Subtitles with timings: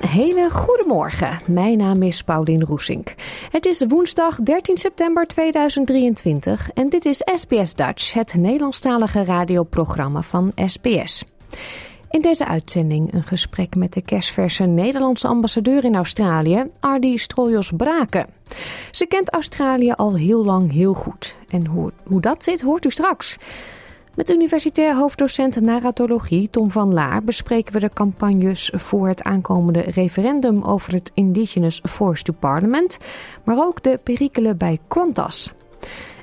[0.00, 1.40] Een hele goede morgen.
[1.46, 3.14] Mijn naam is Paulien Roesink.
[3.50, 10.52] Het is woensdag 13 september 2023 en dit is SBS Dutch, het Nederlandstalige radioprogramma van
[10.66, 11.24] SBS.
[12.10, 18.26] In deze uitzending een gesprek met de kerstverse Nederlandse ambassadeur in Australië, Ardi Stroljos Braken.
[18.90, 21.34] Ze kent Australië al heel lang heel goed.
[21.48, 23.38] En hoe, hoe dat zit, hoort u straks.
[24.20, 30.62] Met universitair hoofddocent narratologie Tom van Laar bespreken we de campagnes voor het aankomende referendum
[30.62, 32.98] over het Indigenous Force to Parliament,
[33.44, 35.52] maar ook de perikelen bij Qantas.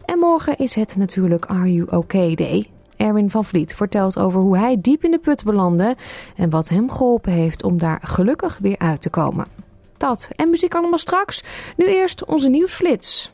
[0.05, 2.69] En morgen is het natuurlijk Are You OK Day.
[2.97, 5.95] Erwin van Vliet vertelt over hoe hij diep in de put belandde
[6.35, 9.47] en wat hem geholpen heeft om daar gelukkig weer uit te komen.
[9.97, 11.43] Dat en muziek allemaal straks.
[11.75, 13.31] Nu eerst onze nieuwsflits.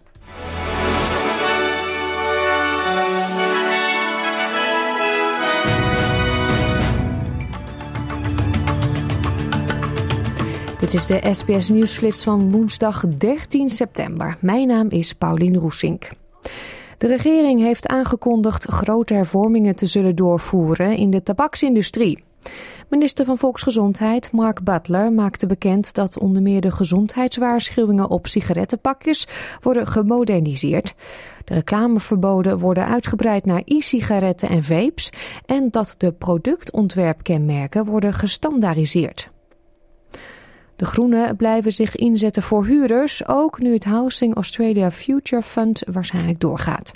[10.84, 14.38] Dit is de SBS Nieuwsflits van woensdag 13 september.
[14.40, 16.10] Mijn naam is Paulien Roesink.
[16.98, 22.24] De regering heeft aangekondigd grote hervormingen te zullen doorvoeren in de tabaksindustrie.
[22.90, 29.28] Minister van Volksgezondheid Mark Butler maakte bekend dat onder meer de gezondheidswaarschuwingen op sigarettenpakjes
[29.62, 30.94] worden gemoderniseerd.
[31.46, 35.10] De reclameverboden worden uitgebreid naar e-sigaretten en vapes
[35.46, 39.32] en dat de productontwerpkenmerken worden gestandaardiseerd.
[40.76, 46.40] De Groenen blijven zich inzetten voor huurders, ook nu het Housing Australia Future Fund waarschijnlijk
[46.40, 46.92] doorgaat.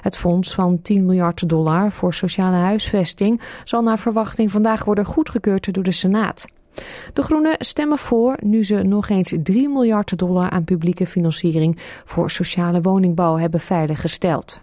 [0.00, 5.74] Het fonds van 10 miljard dollar voor sociale huisvesting zal naar verwachting vandaag worden goedgekeurd
[5.74, 6.46] door de Senaat.
[7.12, 12.30] De Groenen stemmen voor nu ze nog eens 3 miljard dollar aan publieke financiering voor
[12.30, 14.60] sociale woningbouw hebben veiliggesteld.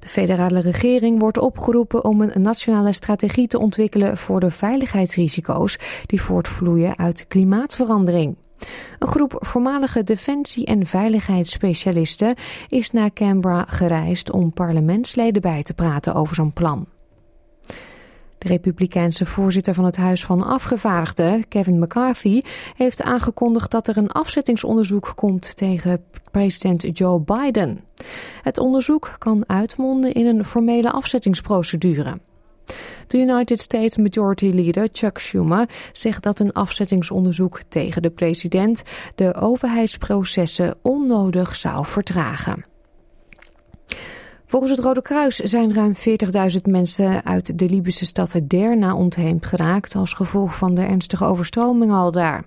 [0.00, 6.22] De federale regering wordt opgeroepen om een nationale strategie te ontwikkelen voor de veiligheidsrisico's die
[6.22, 8.36] voortvloeien uit klimaatverandering.
[8.98, 12.34] Een groep voormalige defensie- en veiligheidsspecialisten
[12.68, 16.86] is naar Canberra gereisd om parlementsleden bij te praten over zo'n plan.
[18.40, 22.42] De republikeinse voorzitter van het Huis van Afgevaardigden, Kevin McCarthy,
[22.76, 27.80] heeft aangekondigd dat er een afzettingsonderzoek komt tegen president Joe Biden.
[28.42, 32.20] Het onderzoek kan uitmonden in een formele afzettingsprocedure.
[33.06, 38.82] De United States Majority Leader Chuck Schumer zegt dat een afzettingsonderzoek tegen de president
[39.14, 42.64] de overheidsprocessen onnodig zou vertragen.
[44.50, 45.92] Volgens het Rode Kruis zijn ruim
[46.54, 51.92] 40.000 mensen uit de Libische stad Derna ontheemd geraakt als gevolg van de ernstige overstroming
[51.92, 52.44] al daar.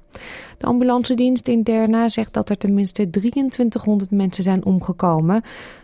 [0.58, 5.41] De ambulancedienst in Derna zegt dat er tenminste 2300 mensen zijn omgekomen,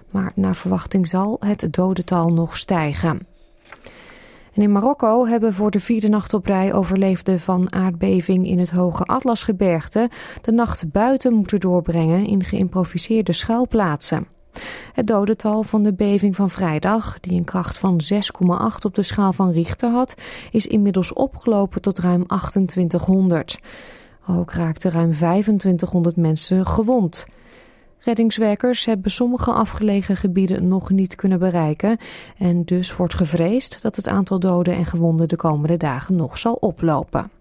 [0.09, 3.27] maar naar verwachting zal het dodental nog stijgen.
[4.53, 8.69] En in Marokko hebben voor de vierde nacht op rij overleefden van aardbeving in het
[8.69, 10.09] hoge Atlasgebergte
[10.41, 14.37] de nacht buiten moeten doorbrengen in geïmproviseerde schuilplaatsen.
[14.93, 18.17] Het dodental van de beving van vrijdag, die een kracht van 6,8
[18.81, 20.15] op de schaal van Richter had,
[20.51, 23.59] is inmiddels opgelopen tot ruim 2800.
[24.27, 27.25] Ook raakten ruim 2500 mensen gewond.
[27.99, 31.97] Reddingswerkers hebben sommige afgelegen gebieden nog niet kunnen bereiken
[32.37, 36.53] en dus wordt gevreesd dat het aantal doden en gewonden de komende dagen nog zal
[36.53, 37.31] oplopen.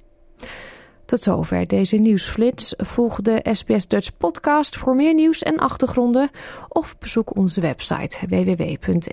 [1.09, 2.75] Tot zover deze nieuwsflits.
[2.77, 6.31] Volg de SBS Dutch podcast voor meer nieuws en achtergronden
[6.69, 9.09] of bezoek onze website www.sbs.com.au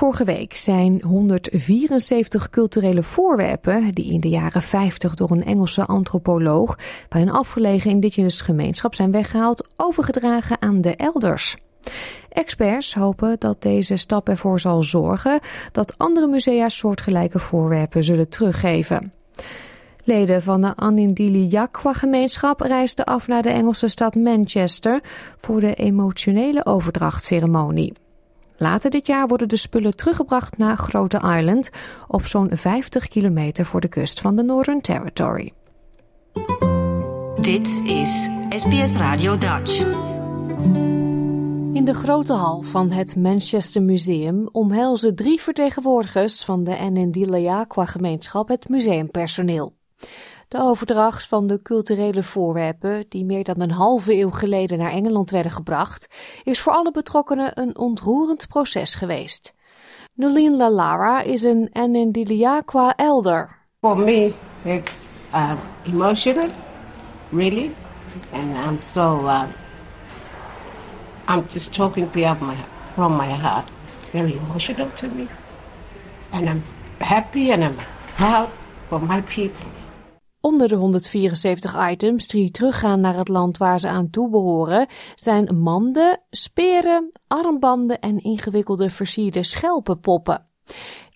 [0.00, 6.78] Vorige week zijn 174 culturele voorwerpen die in de jaren 50 door een Engelse antropoloog
[7.08, 11.56] bij een afgelegen indigenous gemeenschap zijn weggehaald, overgedragen aan de elders.
[12.28, 15.40] Experts hopen dat deze stap ervoor zal zorgen
[15.72, 19.12] dat andere musea soortgelijke voorwerpen zullen teruggeven.
[20.04, 25.00] Leden van de Anindili Yakwa-gemeenschap reisden af naar de Engelse stad Manchester
[25.38, 27.92] voor de emotionele overdrachtceremonie.
[28.62, 31.70] Later dit jaar worden de spullen teruggebracht naar Grote Island,
[32.08, 35.52] op zo'n 50 kilometer voor de kust van de Northern Territory.
[37.40, 39.84] Dit is SBS Radio Dutch.
[41.72, 48.68] In de grote hal van het Manchester Museum omhelzen drie vertegenwoordigers van de Nndila-gemeenschap het
[48.68, 49.74] museumpersoneel.
[50.50, 55.30] De overdracht van de culturele voorwerpen, die meer dan een halve eeuw geleden naar Engeland
[55.30, 56.06] werden gebracht,
[56.42, 59.54] is voor alle betrokkenen een ontroerend proces geweest.
[60.14, 63.58] Nolien Lalara is een Nndiliaqua elder.
[63.80, 64.32] For me,
[64.62, 65.52] it's uh,
[65.82, 66.48] emotional,
[67.28, 67.74] really,
[68.32, 69.20] and I'm so.
[69.24, 69.42] Uh,
[71.28, 72.54] I'm just talking my,
[72.94, 73.68] from my heart.
[73.84, 75.26] It's very emotional to me,
[76.30, 76.62] and I'm
[76.98, 77.76] happy and I'm
[78.16, 78.48] proud
[78.88, 79.79] for my people.
[80.40, 86.20] Onder de 174 items die teruggaan naar het land waar ze aan toebehoren zijn manden,
[86.30, 90.46] speren, armbanden en ingewikkelde versierde schelpenpoppen.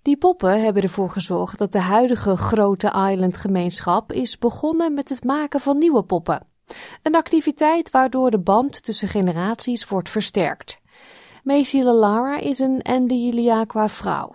[0.03, 5.61] Die poppen hebben ervoor gezorgd dat de huidige grote island-gemeenschap is begonnen met het maken
[5.61, 6.47] van nieuwe poppen.
[7.03, 10.81] Een activiteit waardoor de band tussen generaties wordt versterkt.
[11.43, 14.35] Macy Lara is een Ndiliaqua vrouw.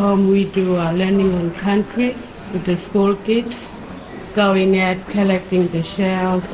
[0.00, 2.14] Um, we do a learning on country
[2.52, 3.66] with the school kids.
[4.34, 6.44] Going at collecting the shells,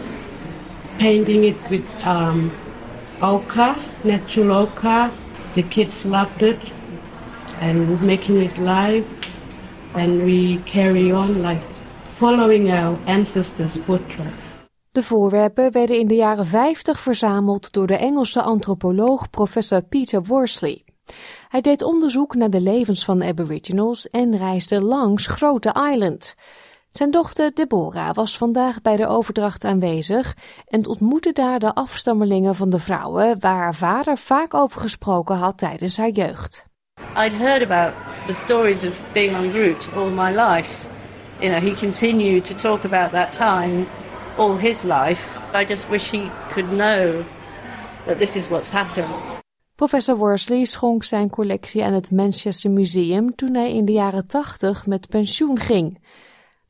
[0.98, 2.50] painting it with um,
[3.20, 3.74] ochre,
[4.04, 5.10] natural ochre.
[5.54, 6.60] The kids loved it
[7.60, 9.04] and making it live.
[9.94, 11.62] And we carry on like
[12.16, 14.48] following our ancestors' footsteps.
[14.92, 20.84] De voorwerpen werden in de jaren 50 verzameld door de Engelse antropoloog professor Peter Worsley.
[21.48, 26.34] Hij deed onderzoek naar de levens van Aboriginals en reisde langs Grote Island.
[26.90, 32.70] Zijn dochter Deborah was vandaag bij de overdracht aanwezig en ontmoette daar de afstammelingen van
[32.70, 36.64] de vrouwen waar haar vader vaak over gesproken had tijdens haar jeugd.
[37.16, 37.92] I'd heard about
[38.26, 40.88] the stories of being on route all my life.
[41.38, 43.86] You know, he continued to talk about that time
[44.36, 45.38] all his life.
[45.54, 47.24] I just wish he could know
[48.06, 49.40] that this is what's happened.
[49.74, 54.86] Professor Worsley schonk zijn collectie aan het Manchester Museum toen hij in de jaren 80
[54.86, 55.98] met pensioen ging.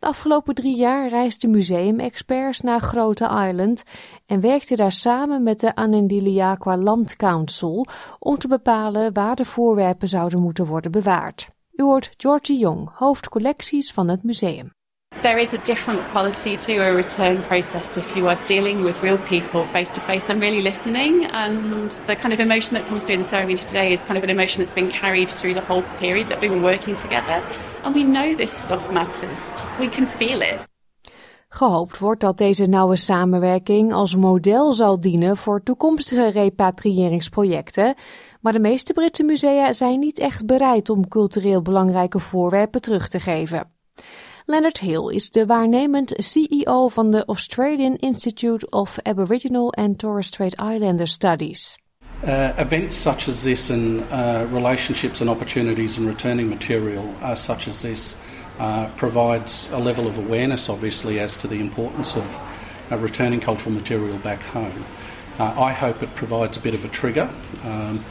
[0.00, 3.82] De afgelopen drie jaar reisden museumexperts naar Grote Island
[4.26, 7.86] en werkten daar samen met de Anandiliaqua Land Council
[8.18, 11.50] om te bepalen waar de voorwerpen zouden moeten worden bewaard.
[11.72, 14.72] U hoort Georgie Jong, hoofd collecties van het museum.
[15.22, 19.18] There is a different quality to a return process if you are dealing with real
[19.18, 21.26] people face to face and really listening.
[21.26, 24.24] And the kind of emotion that comes through in the ceremony today is kind of
[24.24, 27.42] an emotion that's been carried through the whole period that we've been working together.
[27.84, 29.50] And we know this stuff matters.
[29.78, 30.58] We can feel it.
[31.48, 37.94] Gehoopt wordt dat deze nauwe samenwerking als model zal dienen voor toekomstige repatriëringsprojecten,
[38.40, 43.20] maar de meeste Britse musea zijn niet echt bereid om cultureel belangrijke voorwerpen terug te
[43.20, 43.70] geven.
[44.50, 50.54] Leonard Hill is de waarnemend CEO van de Australian Institute of Aboriginal and Torres Strait
[50.58, 51.78] Islander Studies.
[52.24, 57.68] Uh, events such as this and uh, relationships and opportunities and returning material uh, such
[57.68, 58.16] as this
[58.58, 62.40] uh, provides a level of awareness, obviously, as to the importance of
[62.90, 64.84] uh, returning cultural material back home.
[65.38, 67.30] Uh, I hope it provides a bit of a trigger
[67.64, 68.04] um,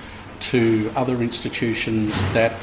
[0.52, 2.54] to other institutions that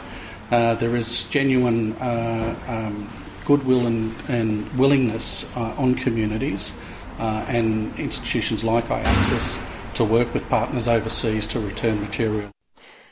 [0.79, 3.07] there is genuine um,
[3.47, 6.73] goodwill and, and willingness uh, on communities
[7.19, 9.59] uh, and institutions like IACSIS
[9.93, 12.49] to work with partners overseas to return material.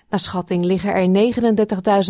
[0.08, 1.32] Naar schatting liggen er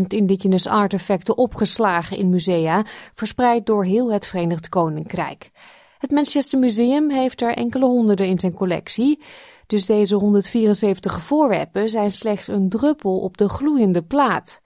[0.01, 5.51] 39.000 indigenous artefacten opgeslagen in musea, verspreid door heel het Verenigd Koninkrijk.
[5.99, 9.23] Het Manchester Museum heeft er enkele honderden in zijn collectie,
[9.67, 14.61] dus deze 174 voorwerpen zijn slechts een druppel op de gloeiende plaat.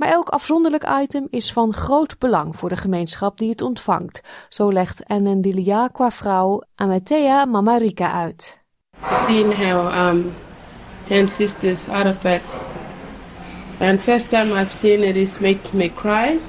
[0.00, 4.20] Maar elk afzonderlijk item is van groot belang voor de gemeenschap die het ontvangt.
[4.48, 5.02] Zo legt
[5.92, 8.60] qua vrouw Amatea Mamarika uit.
[9.26, 10.32] Seeing how um,
[11.10, 12.50] ancestors artifacts
[13.80, 16.40] and first time I've seen it is making me cry.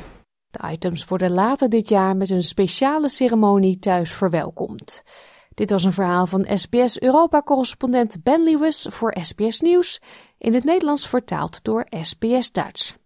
[0.50, 5.04] De items worden later dit jaar met een speciale ceremonie thuis verwelkomd.
[5.54, 10.02] Dit was een verhaal van SBS Europa-correspondent Ben Lewis voor SBS Nieuws,
[10.38, 13.00] in het Nederlands vertaald door SBS Duits.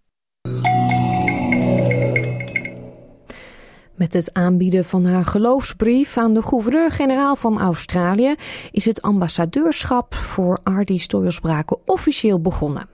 [3.96, 8.36] Met het aanbieden van haar geloofsbrief aan de gouverneur-generaal van Australië
[8.72, 12.90] is het ambassadeurschap voor Ardi Stoyelsbraken officieel begonnen.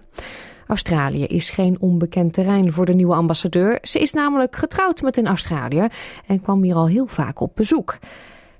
[0.68, 3.80] Australië is geen onbekend terrein voor de nieuwe ambassadeur.
[3.82, 5.92] Ze is namelijk getrouwd met een Australiër
[6.26, 7.98] en kwam hier al heel vaak op bezoek.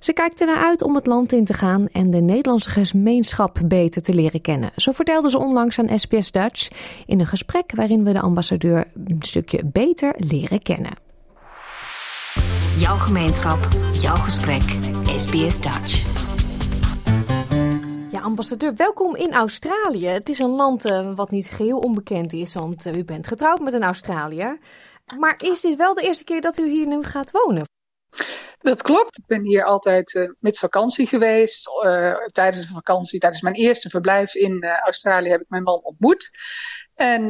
[0.02, 4.02] Ze kijkt ernaar uit om het land in te gaan en de Nederlandse gemeenschap beter
[4.02, 4.72] te leren kennen.
[4.76, 6.68] Zo vertelde ze onlangs aan SBS Dutch
[7.06, 10.92] in een gesprek waarin we de ambassadeur een stukje beter leren kennen.
[12.78, 14.64] Jouw gemeenschap, jouw gesprek,
[15.06, 16.06] SBS Dutch.
[18.12, 20.08] Ja, ambassadeur, welkom in Australië.
[20.08, 23.60] Het is een land uh, wat niet geheel onbekend is, want uh, u bent getrouwd
[23.60, 24.60] met een Australiër.
[25.20, 27.70] Maar is dit wel de eerste keer dat u hier nu gaat wonen?
[28.60, 29.18] Dat klopt.
[29.18, 31.70] Ik ben hier altijd uh, met vakantie geweest.
[32.32, 36.30] tijdens de vakantie, tijdens mijn eerste verblijf in Australië, heb ik mijn man ontmoet.
[36.94, 37.24] En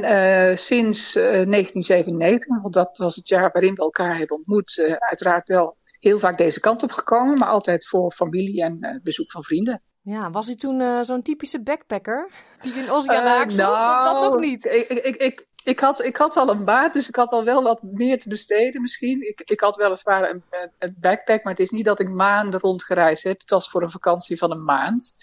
[0.57, 6.19] sinds 1997, want dat was het jaar waarin we elkaar hebben ontmoet, uiteraard wel heel
[6.19, 9.81] vaak deze kant op gekomen, maar altijd voor familie en bezoek van vrienden.
[10.03, 14.65] Ja, was u toen zo'n typische backpacker die in Oceaan uh, nou, dat nog niet?
[14.65, 17.63] Ik, ik, ik, ik, had, ik had al een baat, dus ik had al wel
[17.63, 19.27] wat meer te besteden misschien.
[19.27, 20.43] Ik, ik had weliswaar een,
[20.79, 23.39] een backpack, maar het is niet dat ik maanden rondgereisd heb.
[23.39, 25.13] Het was voor een vakantie van een maand.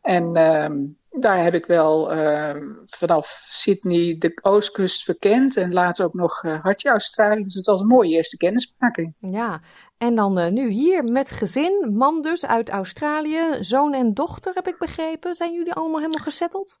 [0.00, 5.56] En uh, daar heb ik wel uh, vanaf Sydney de oostkust verkend.
[5.56, 7.42] En later ook nog uh, Hartje, Australië.
[7.42, 9.14] Dus het was een mooie eerste kennismaking.
[9.18, 9.60] Ja,
[9.98, 11.92] en dan uh, nu hier met gezin.
[11.94, 13.56] Man dus uit Australië.
[13.60, 15.34] Zoon en dochter heb ik begrepen.
[15.34, 16.78] Zijn jullie allemaal helemaal gezetteld?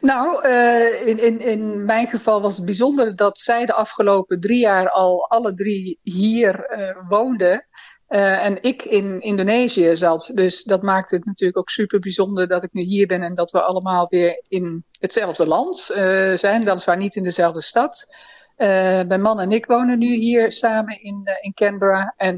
[0.00, 4.58] Nou, uh, in, in, in mijn geval was het bijzonder dat zij de afgelopen drie
[4.58, 7.66] jaar al alle drie hier uh, woonden.
[8.08, 10.30] Uh, en ik in Indonesië zat.
[10.34, 13.50] Dus dat maakt het natuurlijk ook super bijzonder dat ik nu hier ben en dat
[13.50, 15.78] we allemaal weer in hetzelfde land
[16.34, 16.64] zijn.
[16.64, 18.06] Weliswaar niet in dezelfde stad.
[18.56, 22.14] Mijn man en ik wonen nu hier samen in, in Canberra.
[22.16, 22.36] En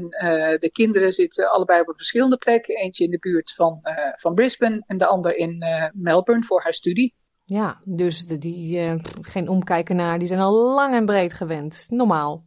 [0.59, 2.75] de kinderen zitten allebei op verschillende plekken.
[2.75, 3.79] Eentje in de buurt van,
[4.19, 7.15] van Brisbane en de ander in Melbourne voor haar studie.
[7.45, 11.85] Ja, dus die, geen omkijken naar, die zijn al lang en breed gewend.
[11.89, 12.43] Normaal.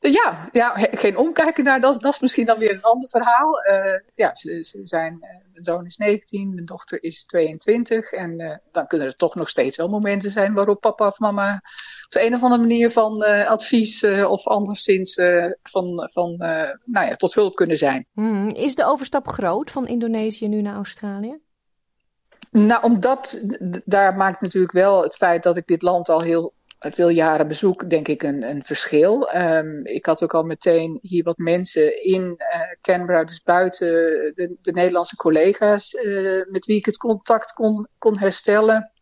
[0.00, 3.52] Ja, ja, geen omkijken naar, dat, dat is misschien dan weer een ander verhaal.
[3.70, 5.20] Uh, ja, ze, ze zijn, uh,
[5.52, 8.10] mijn zoon is 19, mijn dochter is 22.
[8.10, 11.54] En uh, dan kunnen er toch nog steeds wel momenten zijn waarop papa of mama
[12.04, 15.14] op de een of andere manier van advies of anderszins
[15.62, 16.36] van, van
[16.84, 18.06] nou ja, tot hulp kunnen zijn.
[18.12, 21.38] Hmm, is de overstap groot van Indonesië nu naar Australië?
[22.50, 23.40] Nou, omdat
[23.84, 27.90] daar maakt natuurlijk wel het feit dat ik dit land al heel veel jaren bezoek,
[27.90, 29.34] denk ik, een, een verschil.
[29.34, 33.88] Um, ik had ook al meteen hier wat mensen in uh, Canberra, dus buiten
[34.34, 38.92] de, de Nederlandse collega's, uh, met wie ik het contact kon, kon herstellen.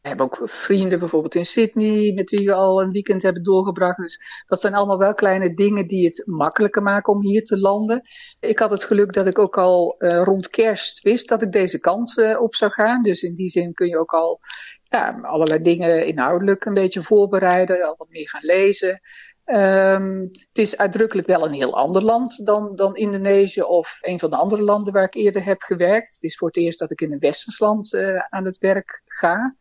[0.00, 3.96] We hebben ook vrienden bijvoorbeeld in Sydney, met wie we al een weekend hebben doorgebracht.
[3.96, 8.02] Dus dat zijn allemaal wel kleine dingen die het makkelijker maken om hier te landen.
[8.40, 11.78] Ik had het geluk dat ik ook al uh, rond kerst wist dat ik deze
[11.78, 13.02] kant uh, op zou gaan.
[13.02, 14.40] Dus in die zin kun je ook al
[14.82, 19.00] ja, allerlei dingen inhoudelijk een beetje voorbereiden, al wat meer gaan lezen.
[19.44, 24.30] Um, het is uitdrukkelijk wel een heel ander land dan, dan Indonesië of een van
[24.30, 26.14] de andere landen waar ik eerder heb gewerkt.
[26.14, 29.02] Het is voor het eerst dat ik in een westers land uh, aan het werk
[29.04, 29.56] ga.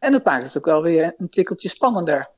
[0.00, 2.30] En dat maakt het ook wel weer een tikkeltje spannender.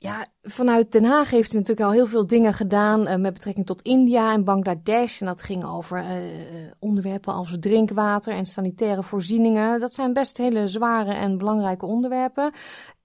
[0.00, 3.66] Ja, vanuit Den Haag heeft u natuurlijk al heel veel dingen gedaan uh, met betrekking
[3.66, 5.20] tot India en Bangladesh.
[5.20, 9.80] En dat ging over uh, onderwerpen als drinkwater en sanitaire voorzieningen.
[9.80, 12.52] Dat zijn best hele zware en belangrijke onderwerpen.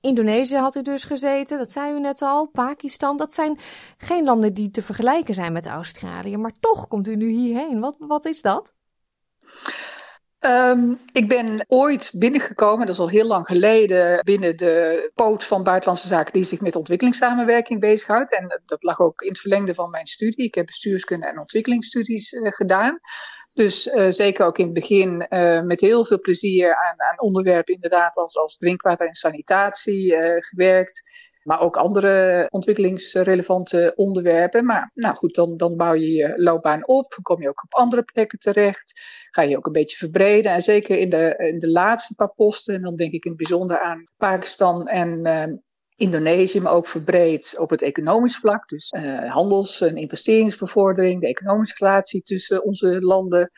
[0.01, 2.45] Indonesië had u dus gezeten, dat zei u net al.
[2.45, 3.59] Pakistan, dat zijn
[3.97, 6.37] geen landen die te vergelijken zijn met Australië.
[6.37, 7.79] Maar toch komt u nu hierheen.
[7.79, 8.73] Wat, wat is dat?
[10.45, 15.63] Um, ik ben ooit binnengekomen, dat is al heel lang geleden, binnen de poot van
[15.63, 18.35] Buitenlandse Zaken die zich met ontwikkelingssamenwerking bezighoudt.
[18.35, 20.45] En dat lag ook in het verlengde van mijn studie.
[20.45, 22.99] Ik heb bestuurskunde en ontwikkelingsstudies uh, gedaan.
[23.53, 27.73] Dus uh, zeker ook in het begin uh, met heel veel plezier aan, aan onderwerpen
[27.73, 31.03] inderdaad als, als drinkwater en sanitatie gewerkt.
[31.43, 34.65] Maar ook andere ontwikkelingsrelevante onderwerpen.
[34.65, 37.17] Maar nou goed, dan, dan bouw je je loopbaan op.
[37.21, 39.01] Kom je ook op andere plekken terecht.
[39.29, 40.51] Ga je ook een beetje verbreden.
[40.51, 42.75] En zeker in de, in de laatste paar posten.
[42.75, 45.57] En dan denk ik in het bijzonder aan Pakistan en uh,
[45.95, 48.67] Indonesië, maar ook verbreed op het economisch vlak.
[48.69, 53.51] Dus uh, handels- en investeringsbevordering, de economische relatie tussen onze landen.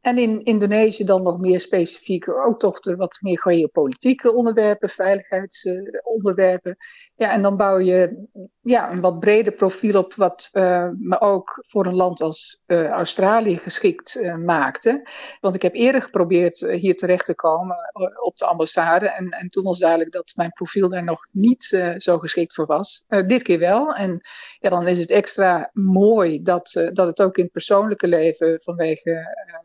[0.00, 6.76] En in Indonesië dan nog meer specifiek ook toch de wat meer geopolitieke onderwerpen, veiligheidsonderwerpen.
[7.14, 8.26] ja, en dan bouw je
[8.70, 12.86] ja, een wat breder profiel op, wat uh, me ook voor een land als uh,
[12.86, 15.08] Australië geschikt uh, maakte.
[15.40, 17.76] Want ik heb eerder geprobeerd hier terecht te komen
[18.22, 19.10] op de ambassade.
[19.10, 23.04] En, en toen was duidelijk dat mijn profiel daar nog niet zo geschikt voor was.
[23.26, 23.94] dit keer wel.
[23.94, 24.20] En
[24.58, 29.10] ja, dan is het extra mooi dat, dat het ook in het persoonlijke leven vanwege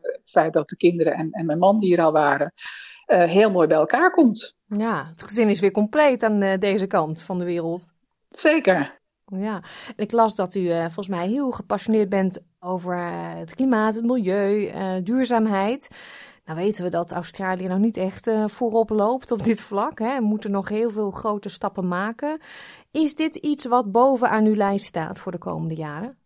[0.01, 2.53] het feit dat de kinderen en, en mijn man hier al waren,
[3.05, 4.55] heel mooi bij elkaar komt.
[4.65, 7.94] Ja, het gezin is weer compleet aan deze kant van de wereld.
[8.39, 8.99] Zeker.
[9.25, 9.63] Ja,
[9.95, 14.05] ik las dat u uh, volgens mij heel gepassioneerd bent over uh, het klimaat, het
[14.05, 14.71] milieu,
[15.03, 15.87] duurzaamheid.
[16.45, 19.99] Nou weten we dat Australië nou niet echt voorop loopt op dit vlak.
[19.99, 20.17] Hè.
[20.17, 22.39] We moeten nog heel veel grote stappen maken.
[22.91, 26.17] Is dit iets wat bovenaan uw lijst staat voor de komende jaren?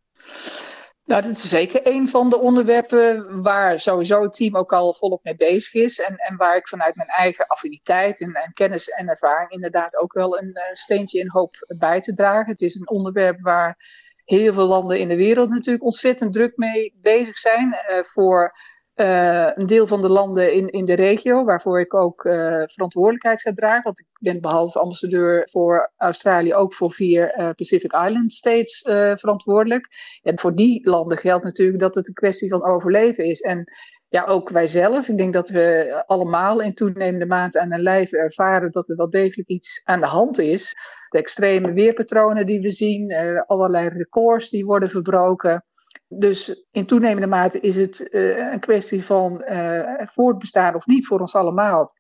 [1.10, 5.24] Nou, dat is zeker een van de onderwerpen waar sowieso het team ook al volop
[5.24, 6.00] mee bezig is.
[6.00, 10.14] En, en waar ik vanuit mijn eigen affiniteit en, en kennis en ervaring inderdaad ook
[10.14, 12.52] wel een uh, steentje in hoop bij te dragen.
[12.52, 13.78] Het is een onderwerp waar
[14.26, 17.68] heel veel landen in de wereld natuurlijk ontzettend druk mee bezig zijn.
[17.68, 18.54] Uh, voor
[19.00, 23.42] uh, een deel van de landen in, in de regio, waarvoor ik ook uh, verantwoordelijkheid
[23.42, 23.84] ga dragen.
[23.84, 28.82] Want ik ben behalve ambassadeur voor Australië ook voor vier uh, Pacific Island States
[29.20, 29.88] verantwoordelijk.
[30.22, 33.42] En voor die landen geldt natuurlijk dat het een kwestie van overleven is.
[33.42, 33.64] En
[34.08, 35.08] ja, ook wij zelf.
[35.08, 39.10] Ik denk dat we allemaal in toenemende mate aan een lijf ervaren dat er wel
[39.10, 40.76] degelijk iets aan de hand is.
[41.10, 43.14] De extreme weerpatronen die we zien,
[43.46, 45.64] allerlei records die worden verbroken.
[46.12, 51.20] Dus in toenemende mate is het uh, een kwestie van uh, voortbestaan of niet voor
[51.20, 51.94] ons allemaal.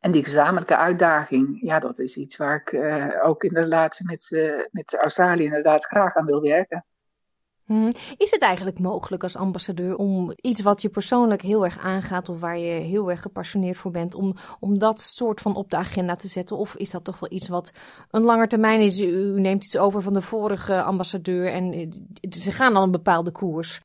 [0.00, 4.06] En die gezamenlijke uitdaging, ja, dat is iets waar ik uh, ook in de relatie
[4.06, 4.28] met,
[4.70, 6.86] met Australië inderdaad graag aan wil werken.
[7.66, 7.90] Hmm.
[8.16, 12.40] Is het eigenlijk mogelijk als ambassadeur om iets wat je persoonlijk heel erg aangaat of
[12.40, 16.16] waar je heel erg gepassioneerd voor bent, om, om dat soort van op de agenda
[16.16, 16.56] te zetten?
[16.56, 17.72] Of is dat toch wel iets wat
[18.10, 19.00] een langer termijn is?
[19.00, 21.88] U neemt iets over van de vorige ambassadeur en eh,
[22.30, 23.80] ze gaan al een bepaalde koers.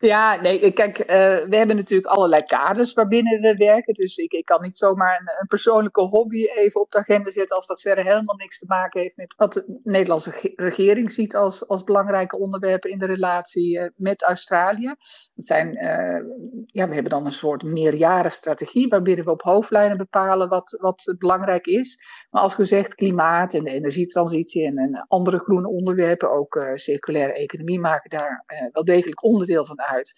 [0.00, 1.06] Ja, nee, kijk, uh,
[1.48, 3.94] we hebben natuurlijk allerlei kaders waarbinnen we werken.
[3.94, 7.56] Dus ik, ik kan niet zomaar een, een, persoonlijke hobby even op de agenda zetten
[7.56, 11.68] als dat verder helemaal niks te maken heeft met wat de Nederlandse regering ziet als,
[11.68, 14.94] als belangrijke onderwerpen in de relatie uh, met Australië.
[15.38, 16.20] Zijn, uh,
[16.66, 21.66] ja, we hebben dan een soort meerjarenstrategie waarbinnen we op hoofdlijnen bepalen wat, wat belangrijk
[21.66, 21.98] is.
[22.30, 28.10] Maar als gezegd, klimaat en de energietransitie en, andere groene onderwerpen, ook circulaire economie, maken
[28.10, 30.12] daar wel degelijk onderdeel van uit.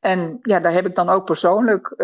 [0.00, 2.02] En ja, daar heb ik dan ook persoonlijk,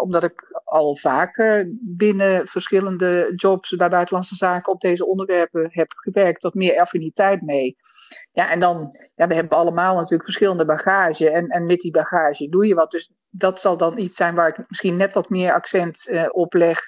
[0.00, 6.40] omdat ik al vaker binnen verschillende jobs bij buitenlandse zaken op deze onderwerpen heb gewerkt,
[6.40, 7.76] tot meer affiniteit mee.
[8.32, 11.30] Ja, en dan, ja, we hebben allemaal natuurlijk verschillende bagage.
[11.30, 12.90] En, en met die bagage doe je wat.
[12.90, 16.52] Dus dat zal dan iets zijn waar ik misschien net wat meer accent uh, op
[16.54, 16.80] leg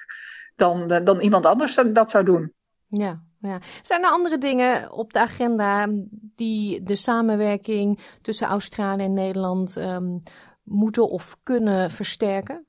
[0.57, 2.53] dan, dan iemand anders dat zou doen.
[2.89, 3.59] Ja, ja.
[3.83, 5.89] Zijn er andere dingen op de agenda
[6.35, 10.23] die de samenwerking tussen Australië en Nederland um,
[10.63, 12.66] moeten of kunnen versterken?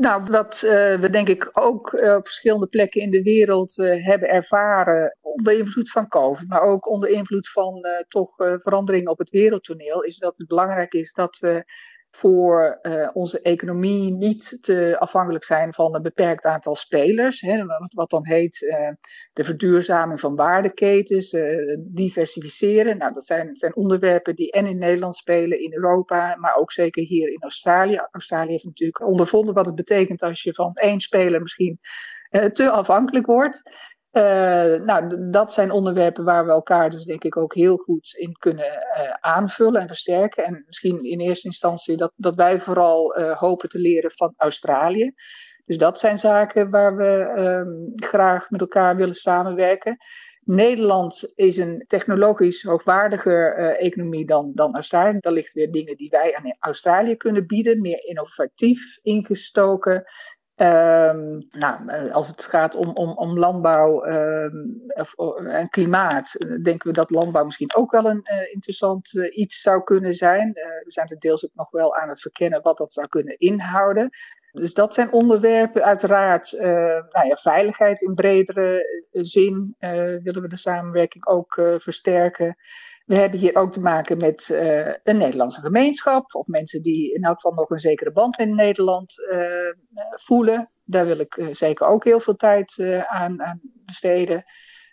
[0.00, 4.06] Nou, wat uh, we denk ik ook uh, op verschillende plekken in de wereld uh,
[4.06, 9.30] hebben ervaren onder invloed van COVID, maar ook onder invloed van toch veranderingen op het
[9.30, 11.64] wereldtoneel, is dat het belangrijk is dat we
[12.10, 17.40] voor uh, onze economie niet te afhankelijk zijn van een beperkt aantal spelers.
[17.40, 18.88] Hè, wat, dan heet uh,
[19.32, 22.98] de verduurzaming van waardeketens, uh, diversificeren.
[22.98, 27.02] Nou, dat zijn, zijn, onderwerpen die en in Nederland spelen, in Europa, maar ook zeker
[27.02, 28.06] hier in Australië.
[28.10, 31.78] Australië heeft natuurlijk ondervonden wat het betekent als je van één speler misschien
[32.52, 33.62] te afhankelijk wordt.
[34.12, 38.32] Uh, nou, dat zijn onderwerpen waar we elkaar dus denk ik ook heel goed in
[38.38, 40.44] kunnen uh, aanvullen en versterken.
[40.44, 45.12] En misschien in eerste instantie dat, dat wij vooral uh, hopen te leren van Australië.
[45.64, 49.96] Dus dat zijn zaken waar we um, graag met elkaar willen samenwerken.
[50.44, 55.18] Nederland is een technologisch hoogwaardiger economie dan, dan Australië.
[55.18, 60.04] Daar ligt weer dingen die wij aan Australië kunnen bieden, meer innovatief ingestoken.
[60.62, 66.62] Um, nou, eh, als het gaat om, om, om landbouw um, of, en klimaat, eh,
[66.62, 70.52] denken we dat landbouw misschien ook wel een uh, interessant iets zou kunnen zijn.
[70.84, 74.10] We zijn er deels ook nog wel aan het verkennen wat dat zou kunnen inhouden.
[74.52, 76.52] Dus dat zijn onderwerpen, uiteraard,
[77.10, 79.76] nou ja, veiligheid in bredere zin
[80.22, 82.56] willen we de samenwerking ook versterken.
[83.10, 86.34] We hebben hier ook te maken met uh, een Nederlandse gemeenschap.
[86.34, 89.72] Of mensen die in elk geval nog een zekere band met Nederland uh,
[90.10, 90.70] voelen.
[90.84, 94.44] Daar wil ik uh, zeker ook heel veel tijd aan, aan, besteden.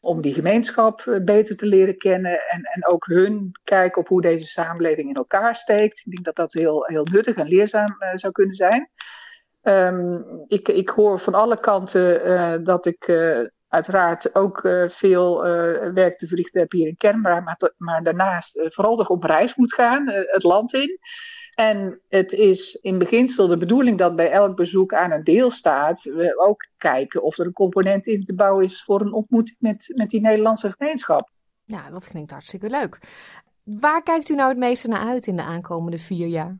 [0.01, 2.47] Om die gemeenschap beter te leren kennen.
[2.47, 5.99] En, en ook hun kijken op hoe deze samenleving in elkaar steekt.
[6.05, 8.89] Ik denk dat dat heel, heel nuttig en leerzaam zou kunnen zijn.
[9.63, 13.05] Um, ik, ik hoor van alle kanten dat ik
[13.77, 18.57] uiteraard ook uh, veel uh, werk te verrichten heb hier in Canberra, maar, maar daarnaast
[18.57, 20.99] uh, vooral toch op reis moet gaan, het land in.
[21.53, 26.39] En het is in beginsel de bedoeling dat bij elk bezoek aan een deelstaat we
[26.47, 30.09] ook kijken of er een component in te bouwen is voor een ontmoeting met, met
[30.09, 31.29] die Nederlandse gemeenschap.
[31.63, 32.99] Ja, dat klinkt hartstikke leuk.
[33.63, 36.57] Waar kijkt u nou het meeste naar uit in de aankomende vier jaar?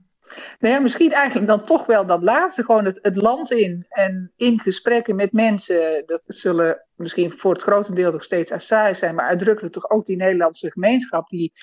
[0.60, 4.60] Nou ja, misschien eigenlijk dan toch wel dat laatste, gewoon het, land in en in
[4.60, 6.04] gesprekken met mensen.
[6.06, 10.15] Dat zullen misschien voor het grotendeel nog steeds Assaris zijn, maar uitdrukkelijk toch ook die
[10.15, 11.54] Nederlandse gemeenschap die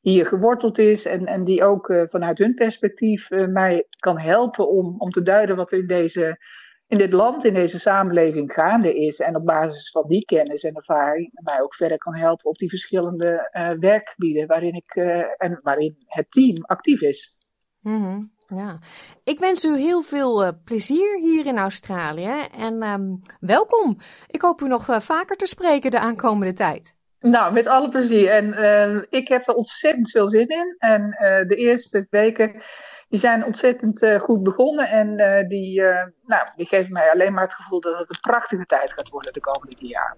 [0.00, 4.68] hier geworteld is en, en die ook uh, vanuit hun perspectief uh, mij kan helpen
[4.68, 6.38] om, om te duiden wat er in, deze,
[6.86, 9.20] in dit land, in deze samenleving gaande is.
[9.20, 12.68] En op basis van die kennis en ervaring mij ook verder kan helpen op die
[12.68, 14.94] verschillende uh, werkgebieden waarin, ik,
[15.36, 17.41] en waarin het team actief is.
[17.82, 18.30] Mm -hmm.
[18.56, 18.78] Ja,
[19.24, 23.98] ik wens u heel veel uh, plezier hier in Australië en um, welkom.
[24.26, 26.94] Ik hoop u nog uh, vaker te spreken de aankomende tijd.
[27.20, 28.30] Nou, met alle plezier.
[28.30, 30.76] En uh, ik heb er ontzettend veel zin in.
[30.78, 31.10] En
[31.46, 32.62] de eerste weken
[33.08, 34.88] die zijn ontzettend goed begonnen.
[34.88, 35.16] En
[35.48, 35.82] die,
[36.26, 39.32] nou, die geven mij alleen maar het gevoel dat het een prachtige tijd gaat worden
[39.32, 40.16] de komende vier jaar.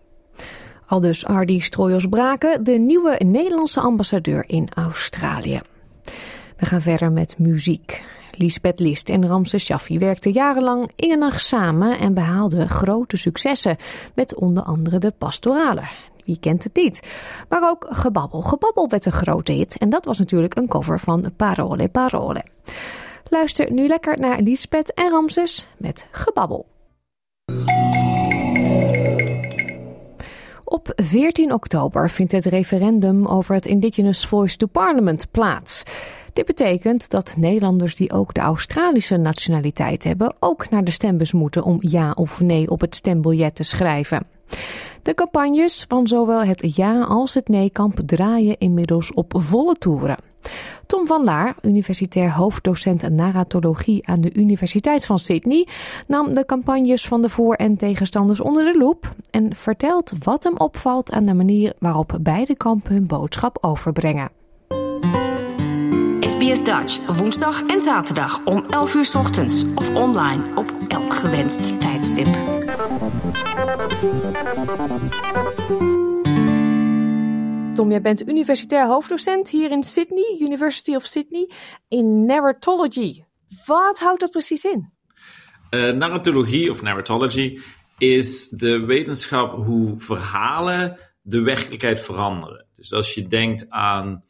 [0.87, 5.61] Al dus Ardi Strojos-Braken, de nieuwe Nederlandse ambassadeur in Australië.
[6.57, 8.05] We gaan verder met muziek.
[8.37, 13.77] Lisbeth List en Ramses Shaffi werkten jarenlang in en nacht samen en behaalden grote successen
[14.15, 15.83] met onder andere de pastorale.
[16.25, 17.01] Wie kent het niet?
[17.49, 18.41] Maar ook Gebabbel.
[18.41, 22.45] Gebabbel werd een grote hit en dat was natuurlijk een cover van Parole Parole.
[23.29, 26.67] Luister nu lekker naar Lisbeth en Ramses met Gebabbel.
[30.65, 35.83] Op 14 oktober vindt het referendum over het Indigenous Voice to Parliament plaats.
[36.35, 41.65] Dit betekent dat Nederlanders die ook de Australische nationaliteit hebben, ook naar de stembus moeten
[41.65, 44.27] om ja of nee op het stembiljet te schrijven.
[45.03, 50.17] De campagnes van zowel het ja als het nee-kamp draaien inmiddels op volle toeren.
[50.87, 55.69] Tom van Laar, universitair hoofddocent narratologie aan de Universiteit van Sydney,
[56.07, 60.57] nam de campagnes van de voor- en tegenstanders onder de loep en vertelt wat hem
[60.57, 64.43] opvalt aan de manier waarop beide kampen hun boodschap overbrengen.
[66.45, 72.27] SBS Dutch, woensdag en zaterdag om 11 uur ochtends of online op elk gewenst tijdstip.
[77.75, 81.51] Tom, jij bent universitair hoofddocent hier in Sydney, University of Sydney,
[81.89, 83.25] in narratology.
[83.67, 84.93] Wat houdt dat precies in?
[85.71, 87.59] Uh, narratologie of narratology
[87.99, 92.67] is de wetenschap hoe verhalen de werkelijkheid veranderen.
[92.77, 94.25] Dus als je denkt aan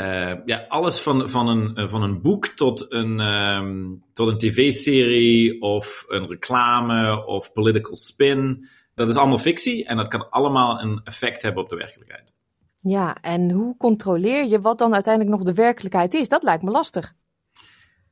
[0.00, 5.62] uh, ja, alles van, van, een, van een boek tot een, um, tot een tv-serie
[5.62, 8.68] of een reclame of political spin.
[8.94, 12.34] Dat is allemaal fictie en dat kan allemaal een effect hebben op de werkelijkheid.
[12.76, 16.28] Ja, en hoe controleer je wat dan uiteindelijk nog de werkelijkheid is?
[16.28, 17.14] Dat lijkt me lastig.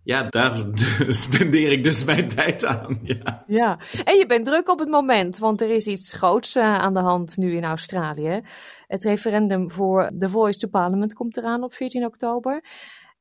[0.02, 0.56] Ja, daar
[1.08, 2.98] spendeer ik dus mijn tijd aan.
[3.02, 3.44] Ja.
[3.46, 6.94] ja, en je bent druk op het moment, want er is iets groots uh, aan
[6.94, 8.42] de hand nu in Australië.
[8.86, 12.64] Het referendum voor The Voice to Parliament komt eraan op 14 oktober.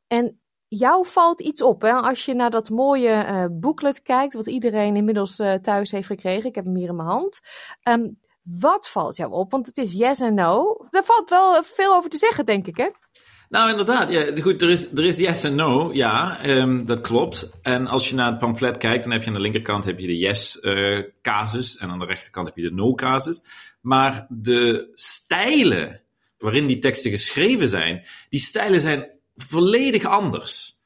[0.08, 1.92] En jou valt iets op hè?
[1.92, 6.50] als je naar dat mooie uh, booklet kijkt, wat iedereen inmiddels uh, thuis heeft gekregen.
[6.50, 7.40] Ik heb hem hier in mijn hand.
[7.84, 9.52] Um, wat valt jou op?
[9.52, 10.78] Want het is yes en no.
[10.90, 12.88] Daar valt wel veel over te zeggen, denk ik, hè?
[13.50, 14.12] Nou, inderdaad.
[14.12, 17.52] Ja, goed, er is, er is yes en no, ja, um, dat klopt.
[17.62, 20.08] En als je naar het pamflet kijkt, dan heb je aan de linkerkant heb je
[20.08, 23.46] de yes-casus en aan de rechterkant heb je de no-casus.
[23.86, 26.02] Maar de stijlen
[26.38, 30.82] waarin die teksten geschreven zijn, die stijlen zijn volledig anders.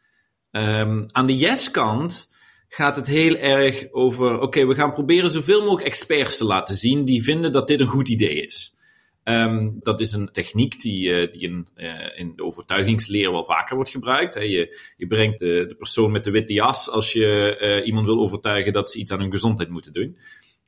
[0.51, 2.33] Um, aan de yes-kant
[2.67, 7.05] gaat het heel erg over: oké, we gaan proberen zoveel mogelijk experts te laten zien
[7.05, 8.75] die vinden dat dit een goed idee is.
[9.23, 13.75] Um, dat is een techniek die, uh, die in, uh, in de overtuigingsleer wel vaker
[13.75, 14.33] wordt gebruikt.
[14.33, 18.19] Je, je brengt de, de persoon met de witte jas als je uh, iemand wil
[18.19, 20.17] overtuigen dat ze iets aan hun gezondheid moeten doen.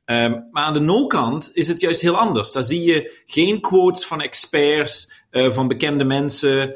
[0.06, 2.52] Um, maar aan de no-kant is het juist heel anders.
[2.52, 6.76] Daar zie je geen quotes van experts, van bekende mensen.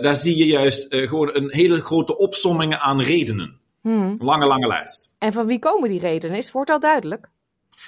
[0.00, 3.60] daar zie je juist gewoon een hele grote opsomming aan redenen.
[3.82, 4.16] Hmm.
[4.18, 5.14] Lange, lange lijst.
[5.18, 6.36] En van wie komen die redenen?
[6.36, 7.30] Is, wordt al duidelijk?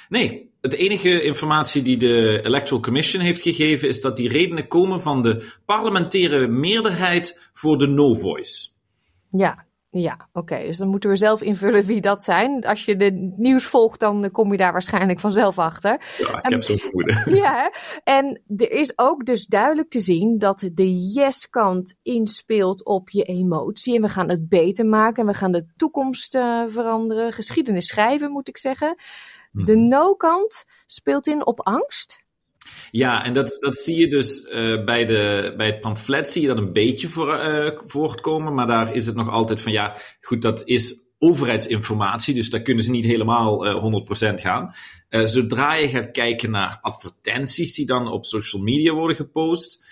[0.09, 5.01] Nee, het enige informatie die de Electoral Commission heeft gegeven is dat die redenen komen
[5.01, 8.69] van de parlementaire meerderheid voor de no-voice.
[9.31, 10.39] Ja, ja, oké.
[10.39, 10.67] Okay.
[10.67, 12.65] Dus dan moeten we zelf invullen wie dat zijn.
[12.65, 15.91] Als je de nieuws volgt, dan kom je daar waarschijnlijk vanzelf achter.
[16.19, 17.35] Ja, ik heb zo'n vermoeden.
[17.43, 17.73] Ja,
[18.05, 23.95] en er is ook dus duidelijk te zien dat de yes-kant inspeelt op je emotie.
[23.95, 27.33] En we gaan het beter maken en we gaan de toekomst uh, veranderen.
[27.33, 28.97] Geschiedenis schrijven, moet ik zeggen.
[29.51, 29.89] De mhm.
[29.89, 32.22] no-kant speelt in op angst.
[32.91, 36.49] Ja, en dat, dat zie je dus uh, bij, de, bij het pamflet zie je
[36.49, 40.43] dat een beetje voor, uh, voortkomen, maar daar is het nog altijd van ja, goed,
[40.43, 44.75] dat is overheidsinformatie, dus daar kunnen ze niet helemaal uh, 100% gaan.
[45.09, 49.85] zodra je gaat kijken naar advertenties die dan op social media worden gepost,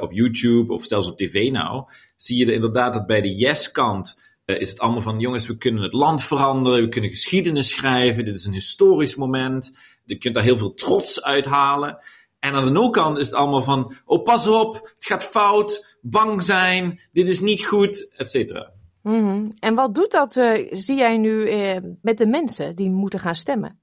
[0.00, 1.84] op YouTube of zelfs op tv nou,
[2.16, 5.92] zie je inderdaad dat bij de yes-kant is het allemaal van, jongens, we kunnen het
[5.92, 10.58] land veranderen, we kunnen geschiedenis schrijven, dit is een historisch moment, je kunt daar heel
[10.58, 11.98] veel trots uithalen.
[12.38, 16.42] En aan de no-kant is het allemaal van, oh pas op, het gaat fout, bang
[16.42, 18.72] zijn, dit is niet goed, et cetera.
[19.02, 19.48] Mhm.
[19.58, 23.34] En wat doet dat, uh, zie jij nu, uh, met de mensen die moeten gaan
[23.34, 23.78] stemmen?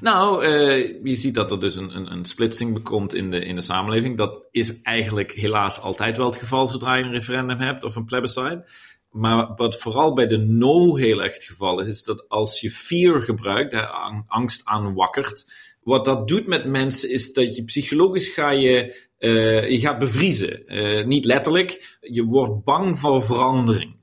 [0.00, 3.54] Nou, uh, je ziet dat er dus een, een, een splitsing komt in de, in
[3.54, 4.16] de samenleving.
[4.16, 8.04] Dat is eigenlijk helaas altijd wel het geval zodra je een referendum hebt of een
[8.04, 8.70] plebiscite.
[9.12, 12.70] Maar wat vooral bij de no heel erg het geval is, is dat als je
[12.70, 13.86] fear gebruikt, hè,
[14.26, 15.44] angst aanwakkert,
[15.82, 20.62] wat dat doet met mensen is dat je psychologisch ga je, uh, je gaat bevriezen.
[20.66, 24.00] Uh, niet letterlijk, je wordt bang voor verandering.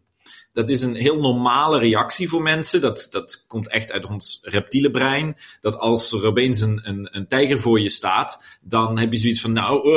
[0.54, 2.82] Dat is een heel normale reactie voor mensen.
[2.82, 5.38] Dat, dat komt echt uit ons reptiele brein.
[5.62, 6.80] Dat als er opeens een,
[7.12, 9.90] een, tijger voor je staat, dan heb je zoiets van, nou,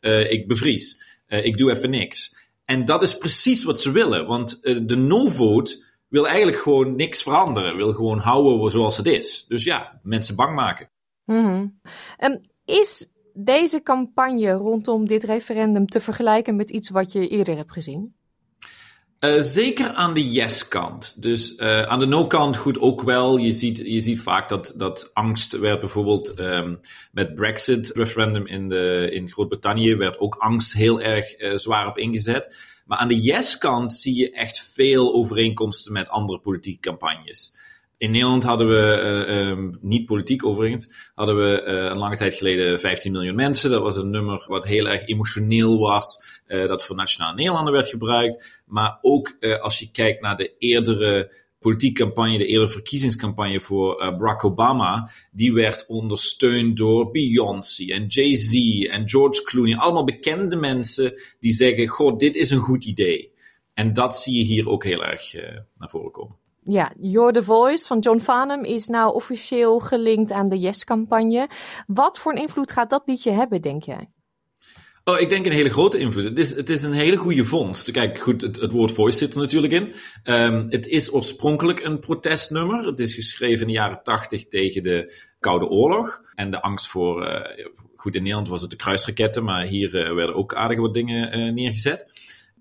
[0.00, 1.10] uh, ik bevries.
[1.28, 2.31] Ik doe even niks.
[2.64, 4.26] En dat is precies wat ze willen.
[4.26, 7.76] Want de no-vote wil eigenlijk gewoon niks veranderen.
[7.76, 9.44] Wil gewoon houden zoals het is.
[9.48, 10.90] Dus ja, mensen bang maken.
[11.24, 11.80] Mm
[12.64, 18.14] is deze campagne rondom dit referendum te vergelijken met iets wat je eerder hebt gezien?
[19.24, 21.22] Uh, zeker aan de yes-kant.
[21.22, 23.36] Dus uh, aan de no-kant goed ook wel.
[23.36, 26.80] Je ziet, je ziet vaak dat, dat angst werd bijvoorbeeld um,
[27.12, 32.56] met Brexit-referendum in, de, in Groot-Brittannië werd ook angst heel erg uh, zwaar op ingezet.
[32.86, 37.54] Maar aan de yes-kant zie je echt veel overeenkomsten met andere politieke campagnes.
[37.98, 43.12] In Nederland hadden we, um, niet politiek overigens, hadden we een lange tijd geleden 15
[43.12, 43.70] miljoen mensen.
[43.70, 48.62] Dat was een nummer wat heel erg emotioneel was, dat voor Nationale Nederlanden werd gebruikt.
[48.66, 54.44] Maar ook als je kijkt naar de eerdere politieke campagne, de eerdere verkiezingscampagne voor Barack
[54.44, 59.76] Obama, die werd ondersteund door Beyoncé en Jay-Z en George Clooney.
[59.76, 63.32] Allemaal bekende mensen die zeggen, goh, dit is een goed idee.
[63.74, 65.32] En dat zie je hier ook heel erg
[65.78, 66.36] naar voren komen.
[66.64, 71.50] Ja, You're the Voice van John Farnham is nou officieel gelinkt aan de Yes-campagne.
[71.86, 74.08] Wat voor een invloed gaat dat liedje hebben, denk jij?
[75.04, 76.24] Oh, ik denk een hele grote invloed.
[76.24, 77.90] Het is, het is een hele goede vondst.
[77.90, 79.94] Kijk, goed, het, het woord voice zit er natuurlijk in.
[80.24, 82.86] Um, het is oorspronkelijk een protestnummer.
[82.86, 86.22] Het is geschreven in de jaren tachtig tegen de Koude Oorlog.
[86.34, 90.14] En de angst voor, uh, goed, in Nederland was het de kruisraketten, maar hier uh,
[90.14, 92.06] werden ook aardig wat dingen uh, neergezet.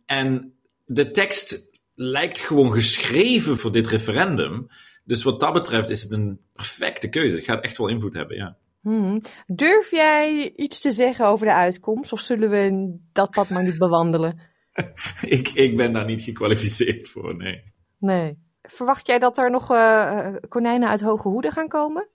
[0.06, 0.54] En
[0.86, 4.68] de tekst lijkt gewoon geschreven voor dit referendum.
[5.04, 7.36] Dus wat dat betreft is het een perfecte keuze.
[7.36, 8.58] Het gaat echt wel invloed hebben, ja.
[8.82, 9.22] Hmm.
[9.46, 12.12] Durf jij iets te zeggen over de uitkomst?
[12.12, 14.40] Of zullen we dat pad maar niet bewandelen?
[15.38, 17.64] ik, ik ben daar niet gekwalificeerd voor, nee.
[17.98, 18.38] Nee.
[18.62, 22.10] Verwacht jij dat er nog uh, konijnen uit hoge hoeden gaan komen?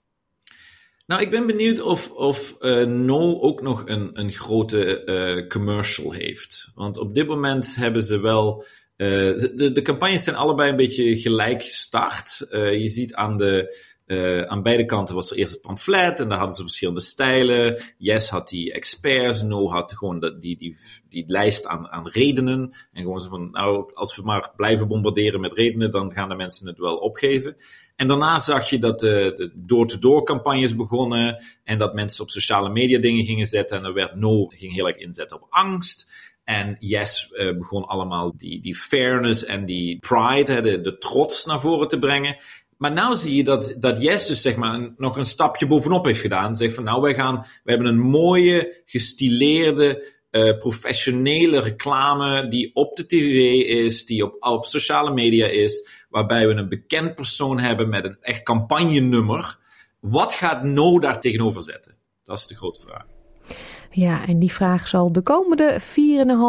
[1.05, 6.11] Nou, ik ben benieuwd of, of uh, No ook nog een, een grote uh, commercial
[6.11, 6.71] heeft.
[6.75, 8.63] Want op dit moment hebben ze wel
[8.97, 9.07] uh,
[9.55, 12.45] de, de campagnes zijn allebei een beetje gelijk gestart.
[12.49, 13.75] Je ziet aan, de,
[14.07, 17.81] uh, aan beide kanten was er eerst een pamflet en daar hadden ze verschillende stijlen.
[17.97, 20.77] Yes had die experts, No had gewoon die, die,
[21.09, 22.71] die, lijst aan, aan redenen.
[22.91, 26.35] En gewoon zo van, nou, als we maar blijven bombarderen met redenen, dan gaan de
[26.35, 27.57] mensen het wel opgeven.
[27.95, 32.99] En daarna zag je dat de door-to-door campagnes begonnen en dat mensen op sociale media
[32.99, 36.25] dingen gingen zetten en er werd No ging heel erg inzetten op angst.
[36.43, 41.59] En Yes uh, begon allemaal die, die fairness en die pride, de, de trots naar
[41.59, 42.37] voren te brengen.
[42.77, 46.21] Maar nu zie je dat, dat Yes dus zeg maar nog een stapje bovenop heeft
[46.21, 46.55] gedaan.
[46.55, 52.95] Zegt van nou, wij gaan, we hebben een mooie, gestileerde, uh, professionele reclame die op
[52.95, 57.89] de tv is, die op, op sociale media is, waarbij we een bekend persoon hebben
[57.89, 59.57] met een echt campagnenummer.
[59.99, 61.95] Wat gaat No daar tegenover zetten?
[62.23, 63.05] Dat is de grote vraag.
[63.91, 65.77] Ja, en die vraag zal de komende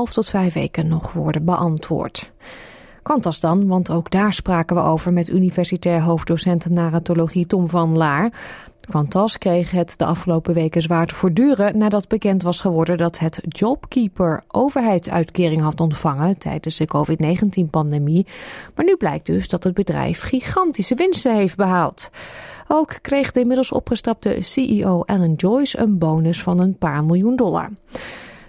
[0.08, 2.32] 4,5 tot 5 weken nog worden beantwoord.
[3.08, 8.32] Quantas dan, want ook daar spraken we over met universitair hoofddocent narratologie Tom van Laar.
[8.80, 13.40] Quantas kreeg het de afgelopen weken zwaar te voortduren nadat bekend was geworden dat het
[13.48, 18.26] Jobkeeper overheidsuitkering had ontvangen tijdens de COVID-19-pandemie.
[18.74, 22.10] Maar nu blijkt dus dat het bedrijf gigantische winsten heeft behaald.
[22.66, 27.70] Ook kreeg de inmiddels opgestapte CEO Alan Joyce een bonus van een paar miljoen dollar.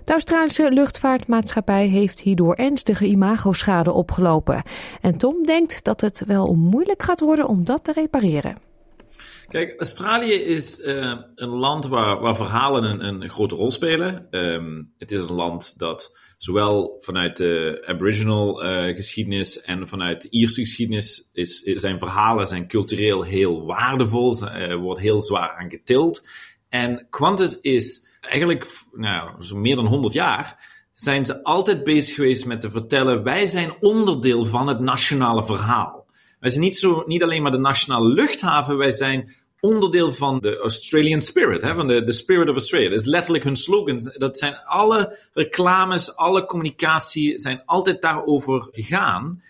[0.09, 4.63] De Australische luchtvaartmaatschappij heeft hierdoor ernstige imagoschade opgelopen.
[5.01, 8.57] En Tom denkt dat het wel moeilijk gaat worden om dat te repareren.
[9.47, 14.27] Kijk, Australië is uh, een land waar, waar verhalen een, een, grote rol spelen.
[14.31, 20.29] Um, het is een land dat zowel vanuit de Aboriginal uh, geschiedenis en vanuit de
[20.29, 26.27] Ierse geschiedenis is, zijn verhalen zijn cultureel heel waardevol, uh, wordt heel zwaar aan getild.
[26.69, 32.45] En Qantas is eigenlijk nou, zo meer dan 100 jaar zijn ze altijd bezig geweest
[32.45, 36.05] met te vertellen: wij zijn onderdeel van het nationale verhaal.
[36.39, 40.57] Wij zijn niet, zo, niet alleen maar de nationale luchthaven, wij zijn onderdeel van de
[40.57, 42.89] Australian spirit, hè, van de, de spirit of Australia.
[42.89, 44.11] Dat is letterlijk hun slogan.
[44.17, 49.43] Dat zijn alle reclames, alle communicatie zijn altijd daarover gegaan.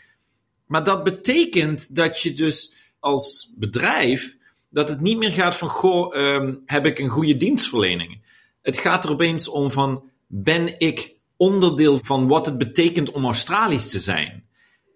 [0.65, 4.37] Maar dat betekent dat je dus als bedrijf,
[4.69, 8.21] dat het niet meer gaat van, goh, ehm, heb ik een goede dienstverlening?
[8.69, 13.89] Het gaat er opeens om van, ben ik onderdeel van wat het betekent om Australisch
[13.89, 14.45] te zijn?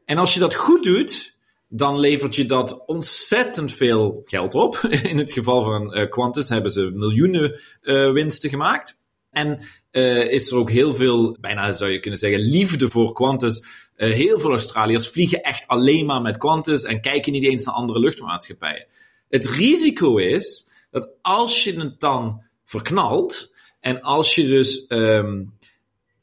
[0.05, 4.75] En als je dat goed doet, dan levert je dat ontzettend veel geld op.
[5.11, 8.97] In het geval van uh, Qantas hebben ze miljoenen uh, winsten gemaakt.
[9.31, 9.59] En
[9.91, 13.65] uh, is er ook heel veel, bijna zou je kunnen zeggen, liefde voor Qantas.
[13.95, 17.99] heel veel Australiërs vliegen echt alleen maar met Qantas en kijken niet eens naar andere
[17.99, 18.85] luchtmaatschappijen.
[19.29, 23.52] Het risico is dat als je het dan verknalt
[23.83, 25.57] en als je dus um,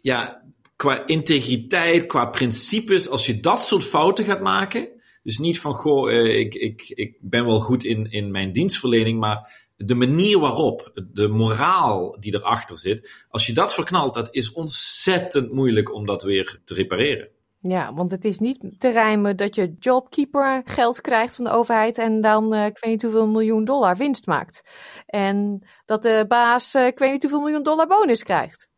[0.00, 0.42] ja,
[0.76, 4.88] qua integriteit, qua principes, als je dat soort fouten gaat maken,
[5.22, 9.20] dus niet van, goh, uh, ik, ik, ik ben wel goed in, in mijn dienstverlening,
[9.20, 14.52] maar de manier waarop, de moraal die erachter zit, als je dat verknalt, dat is
[14.52, 17.28] ontzettend moeilijk om dat weer te repareren.
[17.62, 21.98] Ja, want het is niet te rijmen dat je jobkeeper geld krijgt van de overheid
[21.98, 24.62] en dan uh, ik weet niet hoeveel miljoen dollar winst maakt.
[25.06, 28.68] En dat de baas uh, ik weet niet hoeveel miljoen dollar bonus krijgt.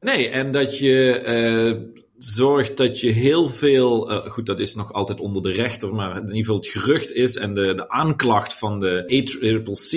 [0.00, 4.06] Nee, en dat je uh, zorgt dat je heel veel.
[4.28, 7.36] Goed, dat is nog altijd onder de rechter, maar in ieder geval het gerucht is
[7.36, 9.92] en de, de aanklacht van de ACCC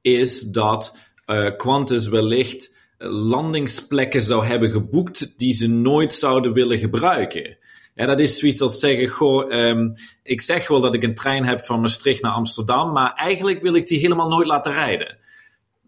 [0.00, 0.98] is dat
[1.56, 7.58] Qantas wellicht landingsplekken zou hebben geboekt die ze nooit zouden willen gebruiken.
[7.94, 11.44] Ja, dat is zoiets als zeggen, goh, um, ik zeg wel dat ik een trein
[11.44, 15.18] heb van Maastricht naar Amsterdam, maar eigenlijk wil ik die helemaal nooit laten rijden.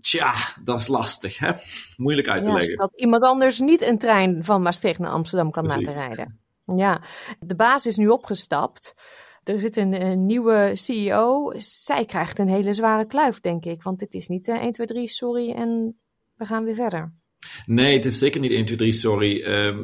[0.00, 1.50] Tja, dat is lastig, hè?
[1.96, 2.76] Moeilijk uit te ja, leggen.
[2.76, 5.84] Dat iemand anders niet een trein van Maastricht naar Amsterdam kan Precies.
[5.84, 6.40] laten rijden.
[6.76, 7.02] Ja,
[7.40, 8.94] de baas is nu opgestapt.
[9.44, 11.52] Er zit een, een, nieuwe CEO.
[11.56, 13.82] Zij krijgt een hele zware kluif, denk ik.
[13.82, 15.96] Want dit is niet uh, 1, 2, 3, sorry en
[16.42, 17.12] we gaan weer verder.
[17.66, 19.42] Nee, het is zeker niet 1, 2, 3, sorry.
[19.42, 19.78] Uh,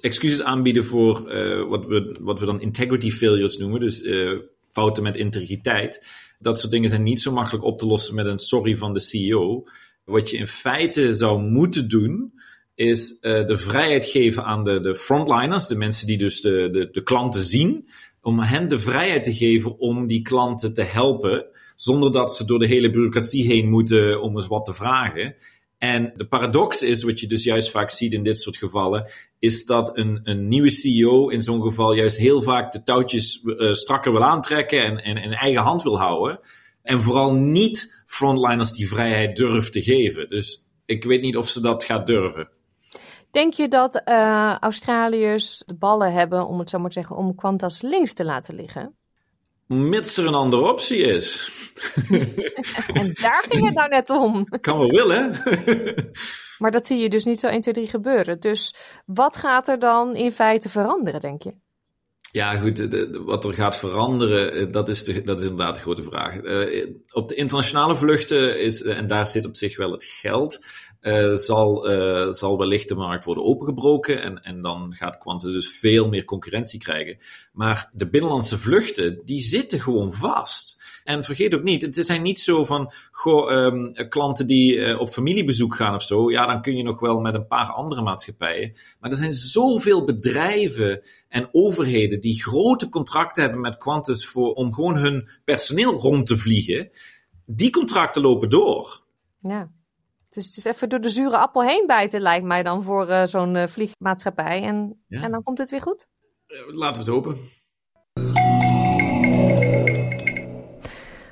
[0.00, 3.80] excuses aanbieden voor uh, wat, we, wat we dan integrity failures noemen.
[3.80, 6.06] Dus uh, fouten met integriteit.
[6.38, 9.00] Dat soort dingen zijn niet zo makkelijk op te lossen met een sorry van de
[9.00, 9.64] CEO.
[10.04, 12.32] Wat je in feite zou moeten doen,
[12.74, 16.88] is uh, de vrijheid geven aan de, de frontliners, de mensen die dus de, de,
[16.90, 17.88] de klanten zien,
[18.22, 22.58] om hen de vrijheid te geven om die klanten te helpen, zonder dat ze door
[22.58, 25.34] de hele bureaucratie heen moeten om eens wat te vragen.
[25.78, 29.64] En de paradox is, wat je dus juist vaak ziet in dit soort gevallen, is
[29.64, 34.12] dat een, een nieuwe CEO in zo'n geval juist heel vaak de touwtjes uh, strakker
[34.12, 36.40] wil aantrekken en, en in eigen hand wil houden.
[36.82, 40.28] En vooral niet frontliners die vrijheid durft te geven.
[40.28, 42.48] Dus ik weet niet of ze dat gaat durven.
[43.30, 47.34] Denk je dat uh, Australiërs de ballen hebben, om het zo maar te zeggen, om
[47.34, 48.97] Qantas links te laten liggen?
[49.68, 51.52] Mits er een andere optie is.
[53.00, 54.44] en daar ging het nou net om.
[54.60, 55.40] Kan wel willen.
[56.58, 58.40] maar dat zie je dus niet zo 1, 2, 3 gebeuren.
[58.40, 58.74] Dus
[59.06, 61.54] wat gaat er dan in feite veranderen, denk je?
[62.32, 65.80] Ja, goed, de, de, wat er gaat veranderen, dat is, de, dat is inderdaad de
[65.80, 66.42] grote vraag.
[66.42, 70.64] Uh, op de internationale vluchten is, en daar zit op zich wel het geld,
[71.00, 75.78] uh, zal, uh, zal wellicht de markt worden opengebroken en, en dan gaat Qantas dus
[75.78, 77.18] veel meer concurrentie krijgen.
[77.52, 80.76] Maar de binnenlandse vluchten, die zitten gewoon vast.
[81.04, 85.08] En vergeet ook niet, het zijn niet zo van goh, um, klanten die uh, op
[85.08, 86.30] familiebezoek gaan of zo.
[86.30, 88.76] Ja, dan kun je nog wel met een paar andere maatschappijen.
[89.00, 94.74] Maar er zijn zoveel bedrijven en overheden die grote contracten hebben met Qantas voor, om
[94.74, 96.90] gewoon hun personeel rond te vliegen.
[97.46, 99.02] Die contracten lopen door.
[99.40, 99.70] Ja.
[100.38, 103.24] Dus het is even door de zure appel heen bijten, lijkt mij dan voor uh,
[103.24, 104.62] zo'n uh, vliegmaatschappij.
[104.62, 105.22] En, ja.
[105.22, 106.06] en dan komt het weer goed?
[106.66, 107.36] laten we het hopen.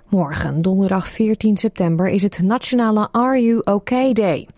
[0.08, 4.48] Morgen, donderdag 14 september, is het Nationale Are You OK Day.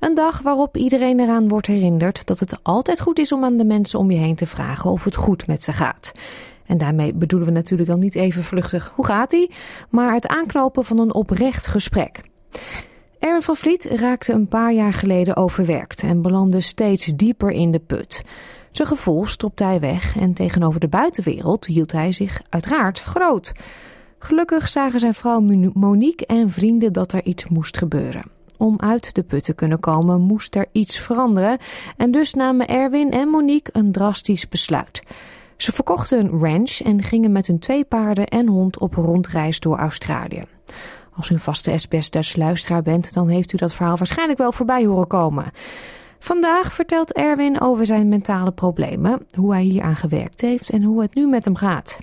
[0.00, 3.64] Een dag waarop iedereen eraan wordt herinnerd dat het altijd goed is om aan de
[3.64, 6.12] mensen om je heen te vragen of het goed met ze gaat.
[6.66, 9.50] En daarmee bedoelen we natuurlijk dan niet even vluchtig hoe gaat ie,
[9.90, 12.20] maar het aanknopen van een oprecht gesprek.
[13.18, 17.78] Erwin van Vliet raakte een paar jaar geleden overwerkt en belandde steeds dieper in de
[17.78, 18.22] put.
[18.70, 23.52] Zijn gevoel stopte hij weg en tegenover de buitenwereld hield hij zich uiteraard groot.
[24.18, 25.40] Gelukkig zagen zijn vrouw
[25.74, 28.22] Monique en vrienden dat er iets moest gebeuren.
[28.56, 31.58] Om uit de put te kunnen komen moest er iets veranderen
[31.96, 35.02] en dus namen Erwin en Monique een drastisch besluit.
[35.56, 39.76] Ze verkochten een ranch en gingen met hun twee paarden en hond op rondreis door
[39.76, 40.44] Australië.
[41.18, 44.52] Als u een vaste SBS Dutch luisteraar bent, dan heeft u dat verhaal waarschijnlijk wel
[44.52, 45.50] voorbij horen komen.
[46.18, 51.02] Vandaag vertelt Erwin over zijn mentale problemen, hoe hij hier aan gewerkt heeft en hoe
[51.02, 51.98] het nu met hem gaat.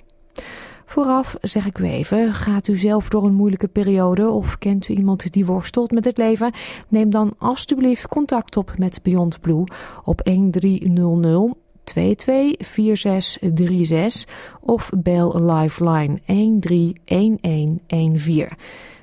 [0.84, 4.94] Vooraf zeg ik u even, gaat u zelf door een moeilijke periode of kent u
[4.94, 6.52] iemand die worstelt met het leven?
[6.88, 9.64] Neem dan alstublieft contact op met Beyond Blue
[10.04, 11.54] op 1300
[11.84, 18.48] 224636 of bel Lifeline 131114.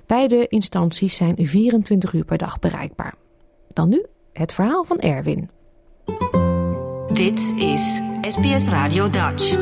[0.06, 3.14] Beide instanties zijn 24 uur per dag bereikbaar.
[3.68, 5.50] Dan nu het verhaal van Erwin.
[7.14, 9.58] Dit is SBS Radio Dutch.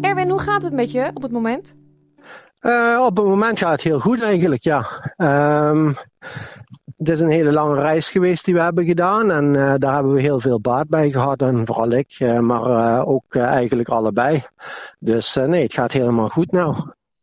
[0.00, 1.74] Erwin, hoe gaat het met je op het moment?
[2.60, 4.86] Uh, op het moment gaat het heel goed eigenlijk, ja.
[5.16, 5.96] Um,
[6.96, 10.12] het is een hele lange reis geweest die we hebben gedaan en uh, daar hebben
[10.12, 14.44] we heel veel baat bij gehad en vooral ik, uh, maar ook eigenlijk allebei.
[14.98, 16.76] Dus nee, het gaat helemaal goed nou.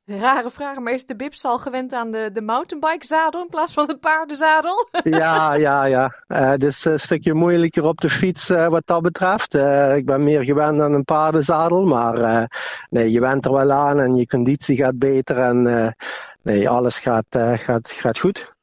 [0.10, 3.74] Rare vraag, maar is de Bips al gewend aan de, de mountainbike zadel in plaats
[3.74, 4.88] van de paardenzadel?
[5.04, 6.16] ja, ja, ja.
[6.28, 9.56] Uh, het is een stukje moeilijker op de fiets uh, wat dat betreft.
[9.56, 12.48] Uh, ik ben meer gewend aan een paardenzadel, maar
[12.90, 15.96] nee, je went er wel aan en je conditie gaat beter en
[16.42, 18.56] nee, alles gaat, gaat, gaat goed.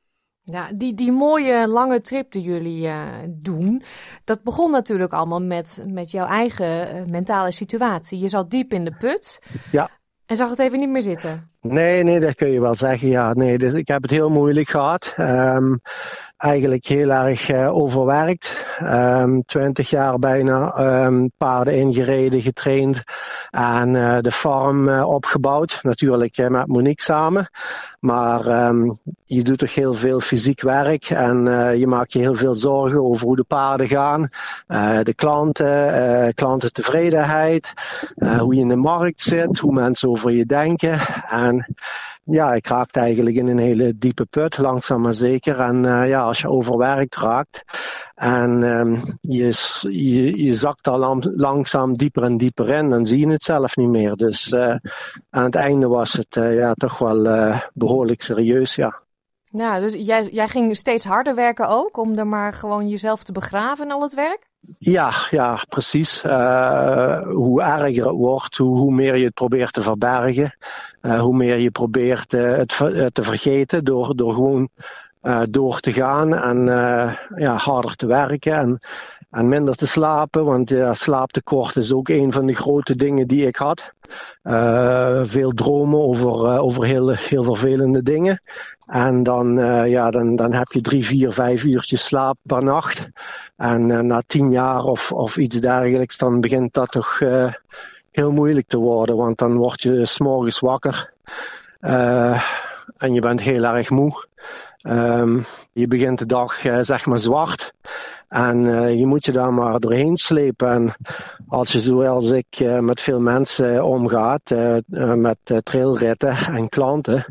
[0.42, 2.90] Ja, die, die mooie lange trip die jullie
[3.28, 3.82] doen,
[4.24, 8.18] dat begon natuurlijk allemaal met, met jouw eigen mentale situatie.
[8.18, 9.42] Je zat diep in de put.
[9.70, 9.90] Ja.
[10.26, 11.50] En zag het even niet meer zitten?
[11.68, 13.08] Nee, nee, dat kun je wel zeggen.
[13.08, 15.14] Ja, nee, dus ik heb het heel moeilijk gehad.
[15.18, 15.80] Um,
[16.36, 18.64] eigenlijk heel erg uh, overwerkt.
[18.82, 23.02] Um, twintig jaar bijna um, paarden ingereden, getraind
[23.50, 25.78] en uh, de farm uh, opgebouwd.
[25.82, 27.48] Natuurlijk met Monique samen.
[28.00, 31.44] Maar um, je doet toch heel veel fysiek werk en
[31.78, 34.28] je maakt je heel veel zorgen over hoe de paarden gaan.
[35.02, 37.72] de klanten, klantentevredenheid,
[38.38, 40.98] hoe je in de markt zit, hoe mensen over je denken.
[41.28, 41.53] En
[42.24, 45.60] ja, ik raakte eigenlijk in een hele diepe put, langzaam maar zeker.
[45.60, 47.64] En uh, ja, als je overwerkt raakt
[48.14, 53.28] en um, je, je, je zakt al langzaam dieper en dieper in, dan zie je
[53.28, 54.14] het zelf niet meer.
[54.14, 54.76] Dus uh,
[55.30, 59.02] aan het einde was het uh, ja, toch wel behoorlijk serieus, ja.
[59.56, 63.32] Ja, dus jij, jij ging steeds harder werken ook, om er maar gewoon jezelf te
[63.32, 64.46] begraven in al het werk?
[64.78, 66.24] Ja, ja, precies.
[66.24, 70.56] Uh, hoe erger het wordt, hoe, hoe, meer je het probeert te verbergen.
[71.06, 74.68] Uh, hoe meer je probeert uh, het te vergeten door, door gewoon
[75.50, 76.64] door te gaan en
[77.36, 78.78] ja, harder te werken en,
[79.30, 80.44] en minder te slapen.
[80.44, 83.92] Want slaaptekort is ook een van de grote dingen die ik had.
[85.22, 88.40] veel dromen over, over heel, heel vervelende dingen.
[88.86, 93.08] En dan, uh, ja, dan, dan heb je drie, vier, vijf uurtjes slaap per nacht.
[93.56, 97.52] En uh, na tien jaar of, of iets dergelijks, dan begint dat toch uh,
[98.14, 99.16] heel moeilijk te worden.
[99.16, 101.12] Want dan word je s'morgens wakker.
[102.96, 104.26] en je bent heel erg moe.
[104.82, 107.72] Um, je begint de dag zeg maar zwart.
[108.28, 108.58] En
[108.98, 110.70] je moet je daar maar doorheen slepen.
[110.70, 110.92] En
[111.48, 114.54] als je zoals ik met veel mensen omgaat,
[115.16, 117.24] met trailritten en klanten,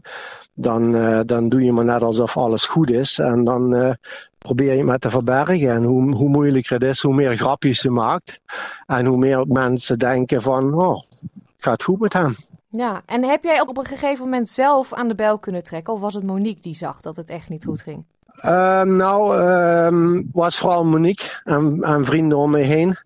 [0.54, 3.20] dan, uh, dan doe je maar net alsof alles goed is.
[3.20, 3.91] En dan uh,
[4.38, 5.70] probeer je het maar te verbergen.
[5.70, 8.39] En hoe, hoe moeilijker het is, hoe meer grapjes je maakt.
[8.86, 11.01] En hoe meer mensen denken van, oh,
[11.58, 12.36] gaat goed met hem.
[12.70, 15.93] Ja, en heb jij op een gegeven moment zelf aan de bel kunnen trekken?
[15.93, 18.04] Of was het Monique die zag dat het echt niet goed ging?
[18.45, 19.41] Um, nou,
[19.86, 22.97] um, was vooral Monique en, en, vrienden om me heen.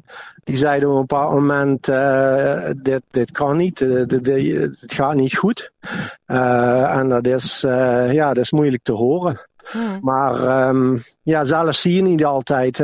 [0.43, 5.15] Die zeiden op een bepaald moment: uh, dit, dit kan niet, dit, dit, het gaat
[5.15, 5.71] niet goed.
[6.27, 9.39] Uh, en dat is, uh, ja, dat is moeilijk te horen.
[9.71, 9.99] Hmm.
[10.01, 12.77] Maar um, ja, zelf zie je niet altijd.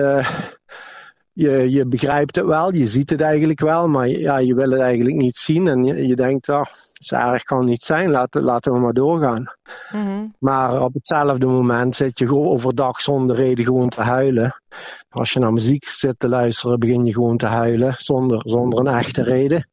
[1.34, 4.82] je, je begrijpt het wel, je ziet het eigenlijk wel, maar ja, je wil het
[4.82, 5.68] eigenlijk niet zien.
[5.68, 6.66] En je, je denkt, oh,
[7.06, 9.54] zo erg kan niet zijn, laten, laten we maar doorgaan.
[9.92, 10.34] Mm-hmm.
[10.40, 14.62] Maar op hetzelfde moment zit je gewoon overdag zonder reden gewoon te huilen.
[15.10, 18.98] Als je naar muziek zit te luisteren, begin je gewoon te huilen zonder, zonder een
[18.98, 19.70] echte reden.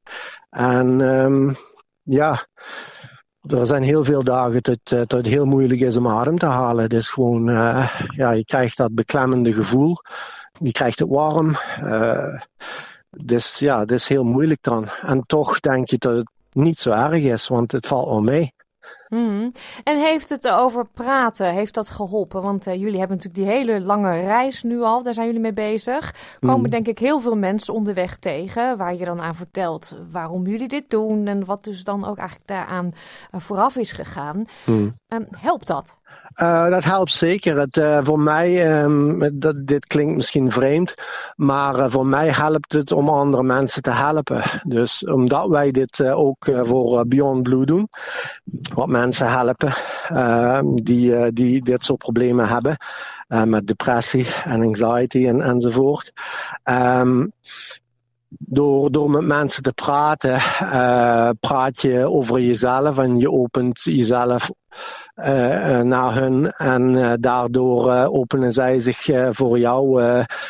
[0.50, 1.56] En um,
[2.02, 2.46] ja,
[3.46, 6.88] er zijn heel veel dagen dat, dat het heel moeilijk is om adem te halen.
[6.88, 9.96] Is gewoon, uh, ja, je krijgt dat beklemmende gevoel.
[10.58, 11.56] Je krijgt het warm.
[11.84, 12.40] Uh,
[13.10, 14.86] dus ja, het is heel moeilijk dan.
[15.02, 18.55] En toch denk je dat het niet zo erg is, want het valt wel mee.
[19.09, 19.53] Mm.
[19.84, 22.42] En heeft het over praten, heeft dat geholpen?
[22.42, 25.53] Want uh, jullie hebben natuurlijk die hele lange reis nu al, daar zijn jullie mee
[25.53, 26.14] bezig.
[26.40, 26.70] Komen mm.
[26.70, 30.90] denk ik heel veel mensen onderweg tegen, waar je dan aan vertelt waarom jullie dit
[30.90, 32.92] doen en wat dus dan ook eigenlijk daaraan
[33.34, 34.44] uh, vooraf is gegaan.
[34.66, 34.94] Mm.
[35.09, 35.98] Um, helpt dat?
[36.36, 37.58] Uh, dat helpt zeker.
[37.58, 40.94] Het, uh, voor mij, um, dat, dit klinkt misschien vreemd,
[41.36, 44.42] maar uh, voor mij helpt het om andere mensen te helpen.
[44.62, 47.88] Dus omdat wij dit ook voor Beyond Blue doen,
[48.74, 49.72] wat mensen helpen
[50.08, 52.76] ehm, die, die dit soort problemen hebben.
[53.44, 56.12] met depressie en anxiety en, enzovoort.
[56.64, 57.32] Um,
[58.38, 64.50] door, door met mensen te praten, uh, praat je over jezelf en je opent jezelf
[65.16, 66.52] uh, naar hun.
[66.52, 70.02] En daardoor openen zij zich voor jou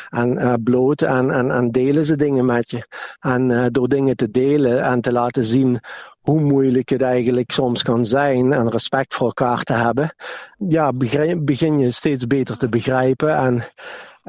[0.08, 2.86] en bloot en, en, en delen ze dingen met je.
[3.20, 5.80] En door dingen te delen en te laten zien
[6.20, 10.14] hoe moeilijk het eigenlijk soms kan zijn en respect voor elkaar te hebben,
[10.58, 10.92] ja,
[11.38, 13.36] begin je steeds beter te begrijpen.
[13.36, 13.64] En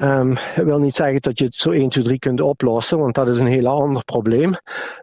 [0.03, 3.27] Um, wil niet zeggen dat je het zo 1, 2, 3 kunt oplossen, want dat
[3.27, 4.55] is een heel ander probleem.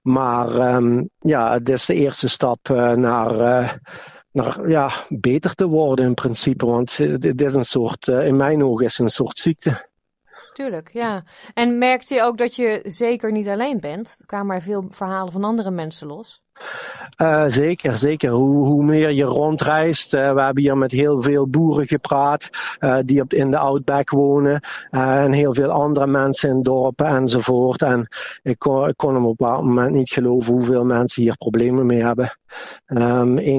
[0.03, 3.73] Maar um, ja, het is de eerste stap uh, naar, uh,
[4.33, 6.67] naar ja, beter te worden in principe.
[6.67, 9.87] Want het is een soort, in mijn ogen is het een soort ziekte.
[10.53, 11.25] Tuurlijk, ja.
[11.55, 14.17] En merkte je ook dat je zeker niet alleen bent?
[14.19, 16.43] Er kwamen er veel verhalen van andere mensen los.
[17.23, 18.31] Uh, zeker, zeker.
[18.31, 20.15] Hoe, hoe, meer je rondreist.
[20.15, 22.51] Uh, we hebben hier met heel veel boeren gepraat
[22.81, 24.61] uh, die op, in de Outback wonen.
[24.91, 27.83] en heel veel andere mensen in dorpen enzovoort.
[27.83, 28.09] En
[28.43, 32.39] ik kon, kon op een bepaald moment niet geloven hoeveel mensen hier problemen mee hebben.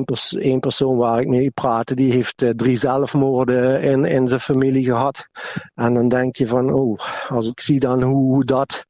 [0.05, 4.85] Pers één persoon waar ik mee praatte, die heeft drie zelfmoorden in, in zijn familie
[4.85, 5.27] gehad.
[5.75, 8.85] En dan denk je van, oh, als ik zie dan hoe, dat...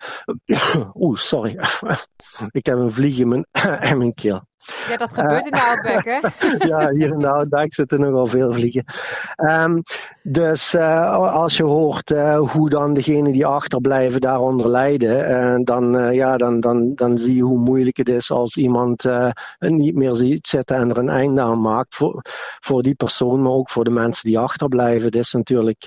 [0.94, 1.60] Oeh, sorry.
[2.52, 3.46] ik heb een vlieg in mijn
[3.98, 4.48] mijn keel.
[4.90, 6.20] Ja, dat gebeurt in de Outback, hè?
[6.72, 8.84] ja, hier in de Outback zitten nogal veel vliegen.
[9.38, 9.82] Um,
[10.24, 16.14] dus uh, als je hoort uh, hoe dan degenen die achterblijven daaronder lijden, uh, dan,
[16.14, 19.06] ja, dan, dan, dan zie je hoe moeilijk het is als iemand
[19.60, 21.96] niet meer ziet zitten en er een einde aan maakt.
[21.96, 22.22] Voor,
[22.60, 25.12] voor die persoon, maar ook voor de mensen die achterblijven.
[25.12, 25.84] Dat is natuurlijk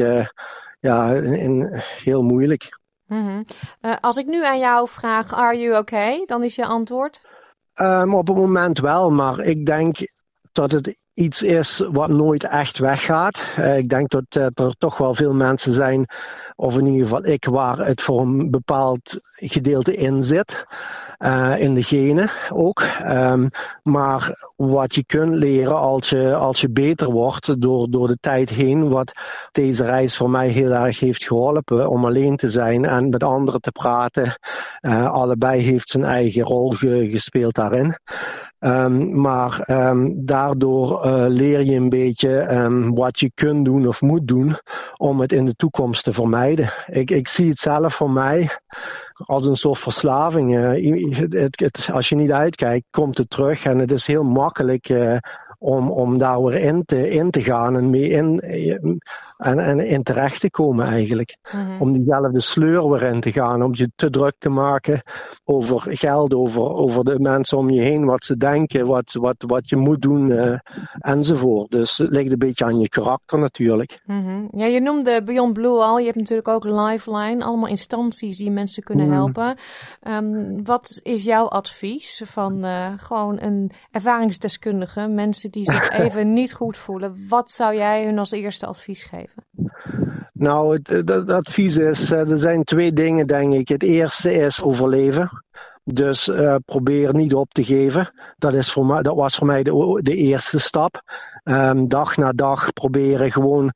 [0.81, 1.69] ja, in,
[2.05, 2.81] heel moeilijk.
[3.07, 3.45] Mm -hmm.
[4.01, 6.25] als ik nu aan jou vraag, are you okay?
[6.27, 7.21] Dan is je antwoord?
[7.81, 9.97] Um, op het moment wel, maar ik denk
[10.53, 13.45] dat het iets is wat nooit echt weggaat.
[13.59, 16.07] Uh, ik denk dat uh, er toch wel veel mensen zijn,
[16.55, 20.65] of in ieder geval ik, waar het voor een bepaald gedeelte in zit.
[21.19, 22.85] Uh, in de genen ook.
[23.07, 23.49] Um,
[23.83, 28.51] maar wat je kunt leren als je, als je beter wordt door, door de tijd
[28.51, 29.13] heen, wat
[29.53, 33.61] deze reis voor mij heel erg heeft geholpen om alleen te zijn en met anderen
[33.61, 34.39] te praten.
[35.11, 37.97] allebei heeft zijn eigen rol ge, gespeeld daarin.
[38.65, 44.01] Um, maar um, daardoor uh, leer je een beetje um, wat je kunt doen of
[44.01, 44.57] moet doen
[44.97, 46.71] om het in de toekomst te vermijden.
[46.87, 48.51] Ik, ik zie het zelf voor mij
[49.13, 50.55] als een soort verslaving.
[50.55, 55.17] Uh, het, als je niet uitkijkt, komt het terug en het is heel makkelijk uh,
[55.63, 58.41] om, om daar weer in te, in te gaan en mee in,
[59.37, 61.37] en, en in terecht te komen eigenlijk.
[61.53, 61.81] Mm-hmm.
[61.81, 65.03] Om diezelfde sleur weer in te gaan, om je te druk te maken
[65.45, 69.69] over geld, over, over de mensen om je heen, wat ze denken, wat, wat, wat
[69.69, 70.59] je moet doen uh,
[70.99, 71.71] enzovoort.
[71.71, 74.01] Dus het ligt een beetje aan je karakter natuurlijk.
[74.07, 74.49] Mm-hmm.
[74.51, 78.83] Ja, je noemde Beyond Blue al, je hebt natuurlijk ook Lifeline, allemaal instanties die mensen
[78.83, 79.13] kunnen mm.
[79.13, 79.57] helpen.
[80.09, 86.53] Um, wat is jouw advies van uh, gewoon een ervaringsdeskundige, mensen die zich even niet
[86.53, 87.27] goed voelen?
[87.29, 89.45] Wat zou jij hun als eerste advies geven?
[90.33, 93.69] Nou, het, het, advies is, eh, er zijn twee dingen denk ik.
[93.69, 95.43] Het eerste is overleven.
[95.85, 98.13] Dus uh, probeer niet op te geven.
[98.39, 101.03] Dat, is voor mij, dat was voor mij de, de eerste stap.
[101.45, 103.73] Um, dag na dag proberen gewoon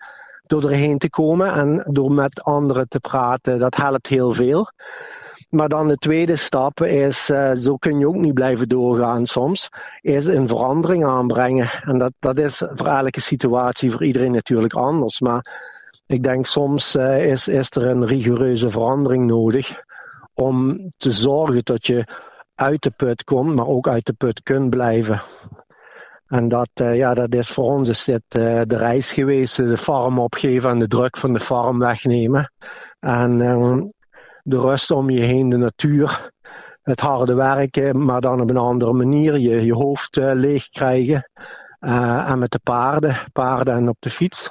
[0.47, 3.59] door erheen te komen en door met anderen te praten.
[3.59, 4.71] Dat helpt heel veel.
[5.49, 9.69] Maar dan de tweede stap is, uh, zo kun je ook niet blijven doorgaan soms,
[10.01, 11.71] is een verandering aanbrengen.
[11.83, 15.21] En dat, dat is voor elke situatie voor iedereen natuurlijk anders.
[15.21, 15.65] Maar
[16.07, 19.85] ik denk soms uh, is, is er een rigoureuze verandering nodig
[20.35, 22.05] om te zorgen dat je
[22.55, 25.23] uit de put komt, maar ook uit de put kunt blijven.
[26.27, 30.19] En dat, uh, ja, dat is voor ons is dit, de reis geweest, de farm
[30.19, 32.53] opgeven en de druk van de farm wegnemen.
[33.01, 33.93] En um,
[34.47, 36.31] de rust om je heen, de natuur,
[36.83, 39.39] het harde werken, maar dan op een andere manier.
[39.39, 41.31] Je, je hoofd uh, leeg krijgen.
[41.81, 44.51] Uh, en met de paarden, paarden en op de fiets.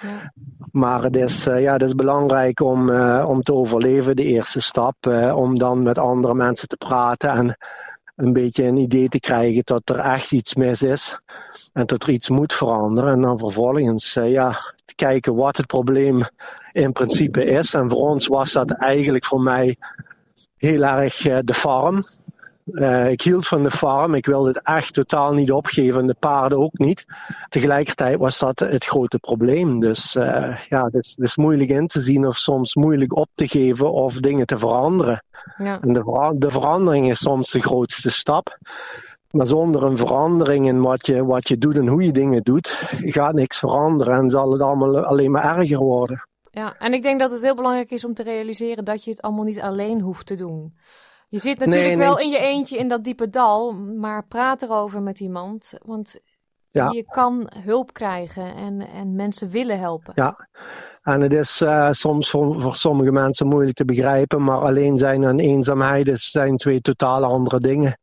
[0.00, 0.32] Ja.
[0.70, 5.06] Maar het is, uh, ja, het is belangrijk om, om te overleven, de eerste stap.
[5.34, 7.56] om dan met andere mensen te praten en
[8.16, 11.20] een beetje een idee te krijgen dat er echt iets mis is.
[11.72, 13.12] En dat er iets moet veranderen.
[13.12, 14.50] En dan vervolgens ja,
[14.84, 16.22] te kijken wat het probleem
[16.72, 17.74] in principe is.
[17.74, 19.76] En voor ons was dat eigenlijk voor mij
[20.56, 22.04] heel erg uh, de farm.
[22.72, 24.14] Uh, ik hield van de farm.
[24.14, 26.00] Ik wilde het echt totaal niet opgeven.
[26.00, 27.04] En de paarden ook niet.
[27.48, 29.80] Tegelijkertijd was dat het grote probleem.
[29.80, 33.28] Dus uh, ja, het is, het is, moeilijk in te zien of soms moeilijk op
[33.34, 35.22] te geven of dingen te veranderen.
[35.58, 35.80] Ja.
[35.80, 38.58] En de, de verandering is soms de grootste stap.
[39.30, 42.78] Maar zonder een verandering in wat je, wat je doet en hoe je dingen doet,
[43.04, 46.26] gaat niks veranderen en zal het allemaal alleen maar erger worden.
[46.50, 49.22] Ja, en ik denk dat het heel belangrijk is om te realiseren dat je het
[49.22, 50.74] allemaal niet alleen hoeft te doen.
[51.28, 55.20] Je zit natuurlijk wel in je eentje in dat diepe dal, maar praat erover met
[55.20, 55.72] iemand.
[55.82, 56.20] Want
[56.70, 56.90] ja.
[56.90, 60.12] je kan hulp krijgen en, en mensen willen helpen.
[60.14, 60.48] Ja,
[61.02, 65.24] en het is uh, soms voor, voor, sommige mensen moeilijk te begrijpen, maar alleen zijn
[65.24, 67.98] en eenzaamheid zijn twee totaal andere dingen.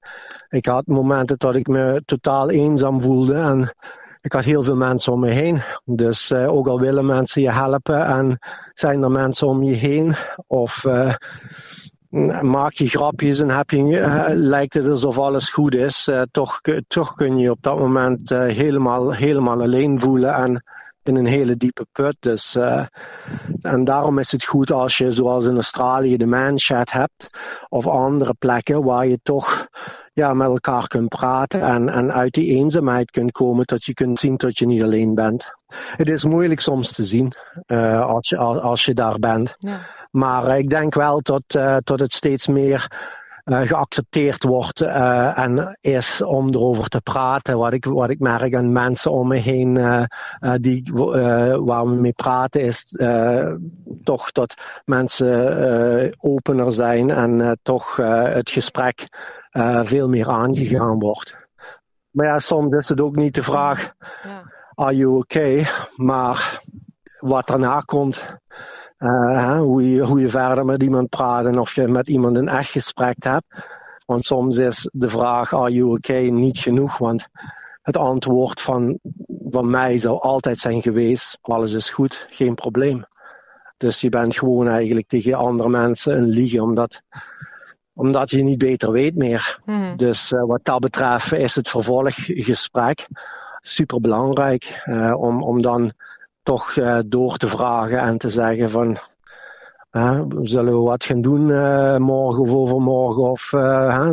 [0.50, 3.74] Ik had momenten dat ik me totaal eenzaam voelde en
[4.22, 5.62] ik had heel veel mensen om me heen.
[5.86, 8.40] Dus uh, ook al willen mensen je helpen en
[8.74, 10.16] zijn er mensen om je heen
[10.48, 11.14] of uh,
[12.42, 17.16] maak je grapjes en heb je, uh, lijkt het alsof alles goed is, toch, toch
[17.16, 20.64] kun je op dat moment helemaal, helemaal alleen voelen en
[21.04, 22.16] in een hele diepe put.
[22.20, 22.58] Dus,
[23.62, 27.28] en daarom is het goed als je, zoals in Australië, de manchat hebt,
[27.70, 29.68] of andere plekken waar je toch
[30.14, 34.20] ja, met elkaar kunt praten en, en uit die eenzaamheid kunt komen, dat je kunt
[34.20, 35.52] zien dat je niet alleen bent.
[35.76, 37.34] Het is moeilijk soms te zien
[37.68, 39.56] uh, als, je, als, je daar bent.
[39.60, 39.80] Ja.
[40.12, 42.92] Maar ik denk wel dat, uh, dat het steeds meer
[43.44, 47.58] geaccepteerd wordt uh, en is om erover te praten.
[47.58, 50.04] Wat ik, wat ik merk aan mensen om me heen uh,
[50.56, 52.86] die, waar we mee praten is
[54.04, 54.54] toch dat
[54.86, 59.08] mensen opener zijn en toch het gesprek
[59.84, 61.36] veel meer aangegaan wordt.
[62.10, 64.52] Maar ja, soms is het ook niet de vraag, ja.
[64.76, 65.66] are you okay?
[65.96, 66.62] Maar
[67.20, 68.26] wat daarna komt,
[69.04, 72.48] uh, hoe, je, hoe je verder met iemand praat en of je met iemand een
[72.48, 73.46] echt gesprek hebt.
[74.06, 76.98] Want soms is de vraag, are you okay, niet genoeg.
[76.98, 77.28] Want
[77.82, 79.00] het antwoord van,
[79.50, 83.06] van mij zou altijd zijn geweest, alles is goed, geen probleem.
[83.78, 87.02] Dus je bent gewoon eigenlijk tegen andere mensen een liegen, omdat,
[87.94, 89.60] omdat je niet beter weet meer.
[89.66, 89.98] Hmm.
[89.98, 93.08] Dus uh, wat dat betreft is het vervolggesprek
[93.62, 95.94] super belangrijk uh, om, om dan
[96.44, 98.98] toch uh, door te vragen en te zeggen van
[100.42, 103.42] zullen we wat gaan doen uh, morgen of overmorgen of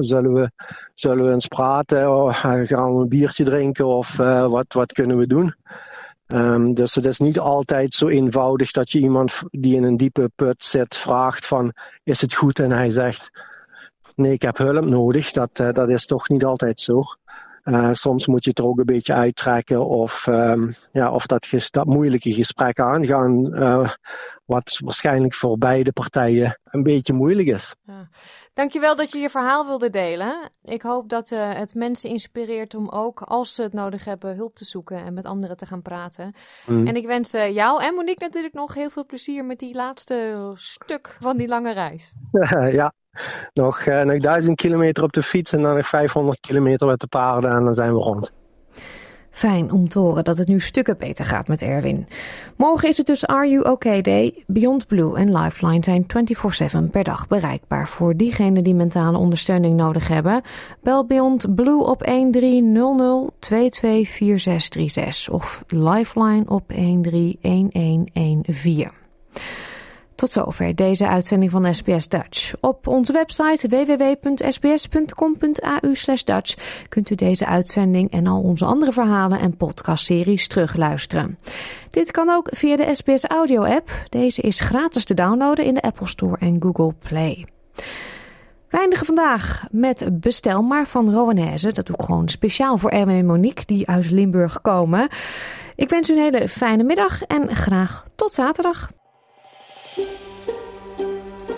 [0.00, 0.50] zullen, we,
[0.94, 4.16] zullen we eens praten of gaan we een biertje drinken of
[4.46, 5.54] wat, wat kunnen we doen.
[6.26, 10.30] Um, dus het is niet altijd zo eenvoudig dat je iemand die in een diepe
[10.36, 11.72] put zit vraagt van
[12.02, 13.30] is het goed en hij zegt
[14.14, 15.32] nee ik heb hulp nodig.
[15.32, 17.02] Dat, dat is toch niet altijd zo.
[17.64, 21.48] Uh, soms moet je het er ook een beetje uittrekken of, um, ja, of dat,
[21.70, 23.90] dat moeilijke gesprek aangaan, uh,
[24.44, 27.74] wat waarschijnlijk voor beide partijen een beetje moeilijk is.
[27.82, 28.08] Ja.
[28.52, 30.50] Dankjewel dat je je verhaal wilde delen.
[30.62, 34.54] Ik hoop dat uh, het mensen inspireert om ook, als ze het nodig hebben, hulp
[34.54, 36.34] te zoeken en met anderen te gaan praten.
[36.66, 36.86] Mm.
[36.86, 41.16] En ik wens jou en Monique natuurlijk nog heel veel plezier met die laatste stuk
[41.20, 42.12] van die lange reis.
[42.80, 42.92] ja,
[43.52, 47.06] nog, uh, nog 1000 kilometer op de fiets en dan nog 500 kilometer met de
[47.06, 48.32] paarden en dan zijn we rond.
[49.30, 52.06] Fijn om te horen dat het nu stukken beter gaat met Erwin.
[52.56, 54.44] Morgen is het dus Are You OK Day.
[54.46, 56.06] Beyond Blue en Lifeline zijn
[56.86, 60.42] 24-7 per dag bereikbaar voor diegenen die mentale ondersteuning nodig hebben.
[60.82, 68.90] Bel Beyond Blue op 1300 224636 of Lifeline op 131114.
[70.20, 72.52] Tot zover deze uitzending van SBS Dutch.
[72.60, 75.34] Op onze website www.sbs.com.au
[76.24, 76.54] Dutch
[76.88, 81.38] kunt u deze uitzending en al onze andere verhalen en podcastseries terugluisteren.
[81.90, 83.90] Dit kan ook via de SBS Audio app.
[84.08, 87.46] Deze is gratis te downloaden in de Apple Store en Google Play.
[88.68, 91.72] We eindigen vandaag met Bestel maar van Rowanese.
[91.72, 95.08] Dat doe ik gewoon speciaal voor Erwin en Monique die uit Limburg komen.
[95.74, 98.90] Ik wens u een hele fijne middag en graag tot zaterdag.